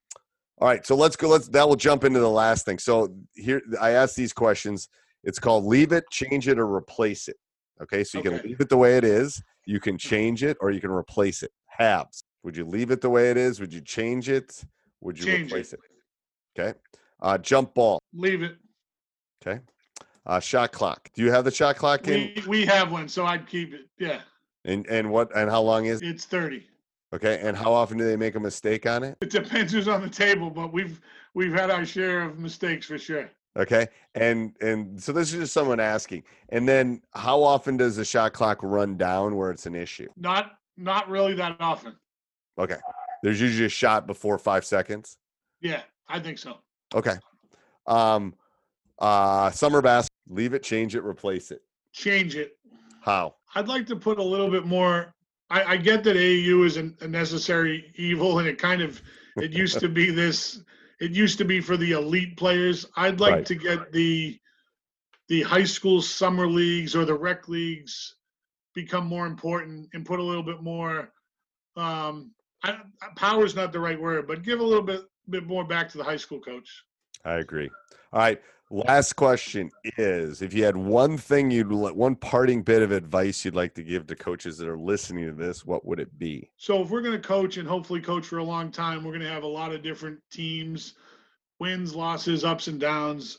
all 0.60 0.68
right, 0.68 0.86
so 0.86 0.96
let's 0.96 1.16
go. 1.16 1.28
Let's 1.30 1.48
that 1.50 1.68
will 1.68 1.76
jump 1.76 2.04
into 2.04 2.20
the 2.20 2.30
last 2.30 2.66
thing. 2.66 2.80
So 2.80 3.14
here, 3.36 3.62
I 3.82 3.92
asked 3.92 4.16
these 4.16 4.34
questions. 4.34 4.88
It's 5.24 5.40
called 5.40 5.66
leave 5.66 5.92
it, 5.92 6.06
change 6.12 6.48
it, 6.48 6.60
or 6.60 6.74
replace 6.74 7.28
it. 7.28 7.38
Okay, 7.82 8.04
so 8.04 8.20
you 8.20 8.24
can 8.24 8.38
leave 8.46 8.62
it 8.62 8.70
the 8.70 8.78
way 8.78 8.98
it 8.98 9.04
is. 9.04 9.42
You 9.66 9.80
can 9.80 9.98
change 9.98 10.44
it, 10.44 10.58
or 10.62 10.72
you 10.72 10.80
can 10.80 10.92
replace 10.92 11.44
it. 11.44 11.52
Halves. 11.66 12.24
Would 12.44 12.56
you 12.56 12.66
leave 12.66 12.92
it 12.92 13.02
the 13.02 13.10
way 13.10 13.32
it 13.32 13.38
is? 13.38 13.60
Would 13.60 13.74
you 13.74 13.82
change 13.82 14.30
it? 14.30 14.64
Would 15.02 15.20
you 15.20 15.26
Change 15.26 15.42
it. 15.42 15.46
replace 15.48 15.74
it? 15.74 15.80
Okay. 16.58 16.78
Uh, 17.22 17.38
jump 17.38 17.74
ball. 17.74 18.00
Leave 18.14 18.44
it. 18.44 18.58
Okay. 19.46 19.62
Uh, 20.26 20.40
shot 20.40 20.72
clock. 20.72 21.10
Do 21.14 21.22
you 21.22 21.32
have 21.32 21.46
the 21.46 21.52
shot 21.52 21.76
clock 21.76 22.08
in? 22.08 22.34
We 22.36 22.44
we 22.48 22.66
have 22.66 22.92
one, 22.92 23.08
so 23.08 23.26
I'd 23.26 23.48
keep 23.48 23.74
it. 23.74 23.88
Yeah. 23.98 24.22
And 24.66 24.86
and 24.88 25.12
what 25.12 25.36
and 25.36 25.50
how 25.50 25.62
long 25.62 25.86
is? 25.86 26.02
It's 26.02 26.26
30. 26.26 26.66
Okay. 27.14 27.40
And 27.42 27.56
how 27.58 27.74
often 27.74 27.98
do 27.98 28.06
they 28.06 28.16
make 28.16 28.36
a 28.36 28.40
mistake 28.40 28.86
on 28.86 29.04
it? 29.04 29.18
It 29.22 29.30
depends 29.30 29.74
who's 29.74 29.88
on 29.88 30.02
the 30.02 30.10
table, 30.10 30.50
but 30.50 30.72
we've 30.72 31.02
we've 31.34 31.54
had 31.54 31.70
our 31.70 31.86
share 31.86 32.24
of 32.24 32.40
mistakes 32.40 32.88
for 32.88 32.98
sure. 32.98 33.30
Okay. 33.58 33.88
And 34.16 34.56
and 34.62 35.02
so 35.02 35.12
this 35.12 35.34
is 35.34 35.40
just 35.40 35.54
someone 35.54 35.80
asking. 35.80 36.24
And 36.50 36.68
then 36.68 37.02
how 37.14 37.44
often 37.44 37.78
does 37.78 37.98
the 37.98 38.06
shot 38.06 38.34
clock 38.34 38.60
run 38.64 38.98
down 38.98 39.36
where 39.36 39.52
it's 39.52 39.66
an 39.66 39.76
issue? 39.76 40.08
Not 40.16 40.54
not 40.78 41.10
really 41.10 41.34
that 41.36 41.58
often. 41.60 41.96
Okay. 42.58 42.78
There's 43.22 43.40
usually 43.40 43.66
a 43.66 43.70
shot 43.70 44.08
before 44.08 44.38
five 44.38 44.66
seconds. 44.66 45.18
Yeah, 45.62 45.82
I 46.08 46.20
think 46.20 46.38
so. 46.38 46.58
Okay. 46.94 47.16
Um 47.88 48.34
uh 49.00 49.52
summer 49.52 49.82
bass, 49.82 50.08
leave 50.28 50.54
it, 50.54 50.64
change 50.64 50.96
it, 50.96 51.04
replace 51.04 51.52
it. 51.52 51.62
Change 51.92 52.36
it. 52.36 52.58
How? 53.02 53.36
I'd 53.56 53.68
like 53.68 53.86
to 53.88 53.96
put 53.96 54.18
a 54.20 54.24
little 54.24 54.50
bit 54.50 54.66
more. 54.66 55.14
I, 55.50 55.64
I 55.74 55.78
get 55.78 56.04
that 56.06 56.16
AAU 56.16 56.66
is 56.66 56.78
an, 56.78 56.98
a 57.02 57.08
necessary 57.08 57.92
evil, 57.96 58.40
and 58.40 58.48
it 58.48 58.58
kind 58.58 58.82
of 58.82 59.02
it 59.38 59.52
used 59.52 59.80
to 59.80 59.90
be 59.90 60.10
this. 60.10 60.62
It 61.00 61.12
used 61.12 61.38
to 61.40 61.46
be 61.46 61.60
for 61.60 61.76
the 61.76 61.92
elite 61.92 62.38
players. 62.38 62.86
I'd 62.96 63.20
like 63.20 63.34
Right. 63.34 63.46
to 63.48 63.56
get 63.56 63.92
the 63.92 64.40
the 65.28 65.42
high 65.42 65.64
school 65.64 66.02
summer 66.02 66.48
leagues 66.48 66.96
or 66.96 67.06
the 67.06 67.14
rec 67.14 67.48
leagues 67.48 68.16
become 68.74 69.06
more 69.06 69.28
important 69.28 69.90
and 69.94 70.06
put 70.06 70.20
a 70.20 70.24
little 70.24 70.44
bit 70.44 70.62
more. 70.62 71.12
Um, 71.76 72.32
I, 72.64 72.80
power 73.16 73.46
is 73.46 73.56
not 73.56 73.72
the 73.72 73.80
right 73.80 74.00
word, 74.00 74.28
but 74.28 74.44
give 74.44 74.60
a 74.60 74.64
little 74.64 74.84
bit 74.84 75.02
bit 75.30 75.46
more 75.46 75.64
back 75.64 75.90
to 75.90 75.98
the 75.98 76.04
high 76.04 76.18
school 76.18 76.40
coach. 76.40 76.84
I 77.26 77.36
agree. 77.36 77.70
All 78.12 78.20
right. 78.20 78.42
Last 78.70 79.14
question 79.14 79.70
is 79.98 80.42
if 80.42 80.54
you 80.54 80.64
had 80.64 80.76
one 80.76 81.18
thing 81.18 81.52
you'd 81.52 81.72
let 81.72 81.96
one 81.96 82.16
parting 82.16 82.64
bit 82.64 82.82
of 82.82 82.92
advice 82.92 83.46
you'd 83.46 83.56
like 83.56 83.76
to 83.76 83.84
give 83.84 84.08
to 84.08 84.16
coaches 84.16 84.58
that 84.58 84.68
are 84.68 84.80
listening 84.80 85.28
to 85.28 85.34
this, 85.34 85.64
what 85.64 85.86
would 85.86 86.00
it 86.00 86.18
be? 86.18 86.50
So 86.58 86.82
if 86.82 86.90
we're 86.90 87.02
going 87.02 87.20
to 87.20 87.28
coach 87.28 87.58
and 87.58 87.68
hopefully 87.68 88.02
coach 88.02 88.26
for 88.26 88.40
a 88.40 88.44
long 88.44 88.72
time, 88.72 89.04
we're 89.04 89.12
going 89.12 89.22
to 89.22 89.30
have 89.30 89.44
a 89.44 89.48
lot 89.48 89.74
of 89.74 89.84
different 89.84 90.20
teams, 90.32 90.96
wins, 91.60 91.94
losses, 91.94 92.44
ups 92.44 92.68
and 92.68 92.80
downs. 92.80 93.38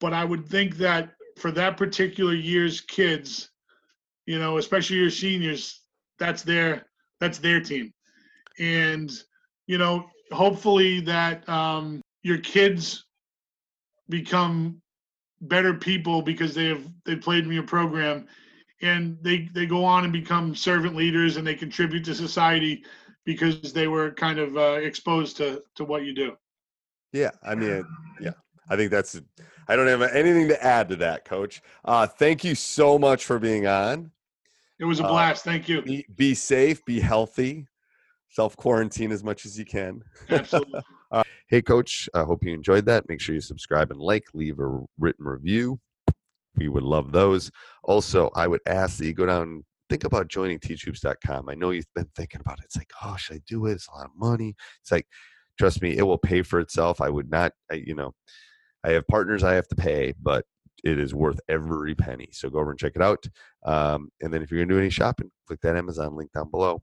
But 0.00 0.12
I 0.12 0.24
would 0.24 0.46
think 0.46 0.76
that 0.76 1.14
for 1.38 1.50
that 1.52 1.76
particular 1.76 2.34
year's 2.34 2.80
kids, 2.82 3.50
you 4.26 4.38
know, 4.38 4.58
especially 4.58 4.96
your 4.96 5.10
seniors, 5.10 5.80
that's 6.18 6.42
their 6.42 6.86
that's 7.20 7.38
their 7.38 7.60
team, 7.60 7.92
and 8.58 9.10
you 9.66 9.78
know, 9.78 10.06
hopefully 10.34 11.00
that 11.00 11.48
um, 11.48 12.00
your 12.22 12.38
kids 12.38 13.04
become 14.08 14.80
better 15.40 15.74
people 15.74 16.22
because 16.22 16.54
they 16.54 16.66
have 16.66 16.82
they 17.04 17.16
played 17.16 17.44
in 17.44 17.52
your 17.52 17.62
program 17.66 18.26
and 18.82 19.18
they 19.22 19.48
they 19.54 19.66
go 19.66 19.84
on 19.84 20.04
and 20.04 20.12
become 20.12 20.54
servant 20.54 20.94
leaders 20.96 21.36
and 21.36 21.46
they 21.46 21.54
contribute 21.54 22.04
to 22.04 22.14
society 22.14 22.84
because 23.24 23.72
they 23.72 23.88
were 23.88 24.10
kind 24.12 24.38
of 24.38 24.56
uh, 24.56 24.78
exposed 24.82 25.36
to 25.36 25.62
to 25.74 25.84
what 25.84 26.04
you 26.04 26.14
do. 26.14 26.36
Yeah, 27.12 27.30
I 27.42 27.54
mean, 27.54 27.86
yeah, 28.20 28.32
I 28.68 28.76
think 28.76 28.90
that's. 28.90 29.20
I 29.68 29.76
don't 29.76 29.86
have 29.86 30.02
anything 30.02 30.48
to 30.48 30.62
add 30.62 30.88
to 30.90 30.96
that, 30.96 31.24
Coach. 31.24 31.62
Uh, 31.84 32.06
thank 32.06 32.44
you 32.44 32.54
so 32.54 32.98
much 32.98 33.24
for 33.24 33.38
being 33.38 33.66
on. 33.66 34.10
It 34.78 34.84
was 34.84 35.00
a 35.00 35.04
Uh, 35.04 35.08
blast. 35.08 35.44
Thank 35.44 35.68
you. 35.68 35.80
Be, 35.80 36.04
be 36.16 36.34
safe, 36.34 36.84
be 36.84 37.00
healthy, 37.00 37.66
self 38.34 38.56
quarantine 38.56 39.12
as 39.12 39.22
much 39.22 39.46
as 39.46 39.58
you 39.58 39.64
can. 39.64 40.02
Absolutely. 40.28 40.80
Hey, 41.48 41.60
Coach, 41.60 42.08
I 42.14 42.22
hope 42.22 42.42
you 42.42 42.52
enjoyed 42.54 42.86
that. 42.86 43.08
Make 43.08 43.20
sure 43.20 43.34
you 43.34 43.40
subscribe 43.40 43.90
and 43.92 44.00
like, 44.00 44.24
leave 44.32 44.58
a 44.58 44.80
written 44.98 45.26
review. 45.26 45.78
We 46.56 46.68
would 46.68 46.82
love 46.82 47.12
those. 47.12 47.50
Also, 47.84 48.30
I 48.34 48.48
would 48.48 48.62
ask 48.66 48.96
that 48.96 49.04
you 49.04 49.12
go 49.12 49.26
down 49.26 49.42
and 49.42 49.64
think 49.90 50.04
about 50.04 50.28
joining 50.28 50.58
teachhoops.com. 50.58 51.48
I 51.48 51.54
know 51.54 51.70
you've 51.70 51.84
been 51.94 52.10
thinking 52.16 52.40
about 52.40 52.58
it. 52.58 52.64
It's 52.64 52.76
like, 52.76 52.90
oh, 53.04 53.16
should 53.16 53.36
I 53.36 53.40
do 53.46 53.66
it? 53.66 53.72
It's 53.72 53.88
a 53.88 53.92
lot 53.92 54.06
of 54.06 54.12
money. 54.16 54.56
It's 54.80 54.90
like, 54.90 55.06
trust 55.58 55.82
me, 55.82 55.96
it 55.96 56.02
will 56.02 56.18
pay 56.18 56.42
for 56.42 56.60
itself. 56.60 57.00
I 57.00 57.10
would 57.10 57.30
not, 57.30 57.52
I, 57.70 57.74
you 57.74 57.94
know, 57.94 58.12
I 58.82 58.92
have 58.92 59.06
partners 59.06 59.44
I 59.44 59.54
have 59.54 59.68
to 59.68 59.76
pay, 59.76 60.14
but 60.20 60.46
it 60.82 60.98
is 60.98 61.14
worth 61.14 61.38
every 61.48 61.94
penny. 61.94 62.30
So 62.32 62.48
go 62.48 62.58
over 62.58 62.70
and 62.70 62.80
check 62.80 62.92
it 62.96 63.02
out. 63.02 63.24
Um, 63.64 64.08
and 64.22 64.32
then 64.32 64.42
if 64.42 64.50
you're 64.50 64.58
going 64.58 64.68
to 64.70 64.74
do 64.74 64.80
any 64.80 64.90
shopping, 64.90 65.30
click 65.46 65.60
that 65.60 65.76
Amazon 65.76 66.16
link 66.16 66.32
down 66.32 66.50
below. 66.50 66.82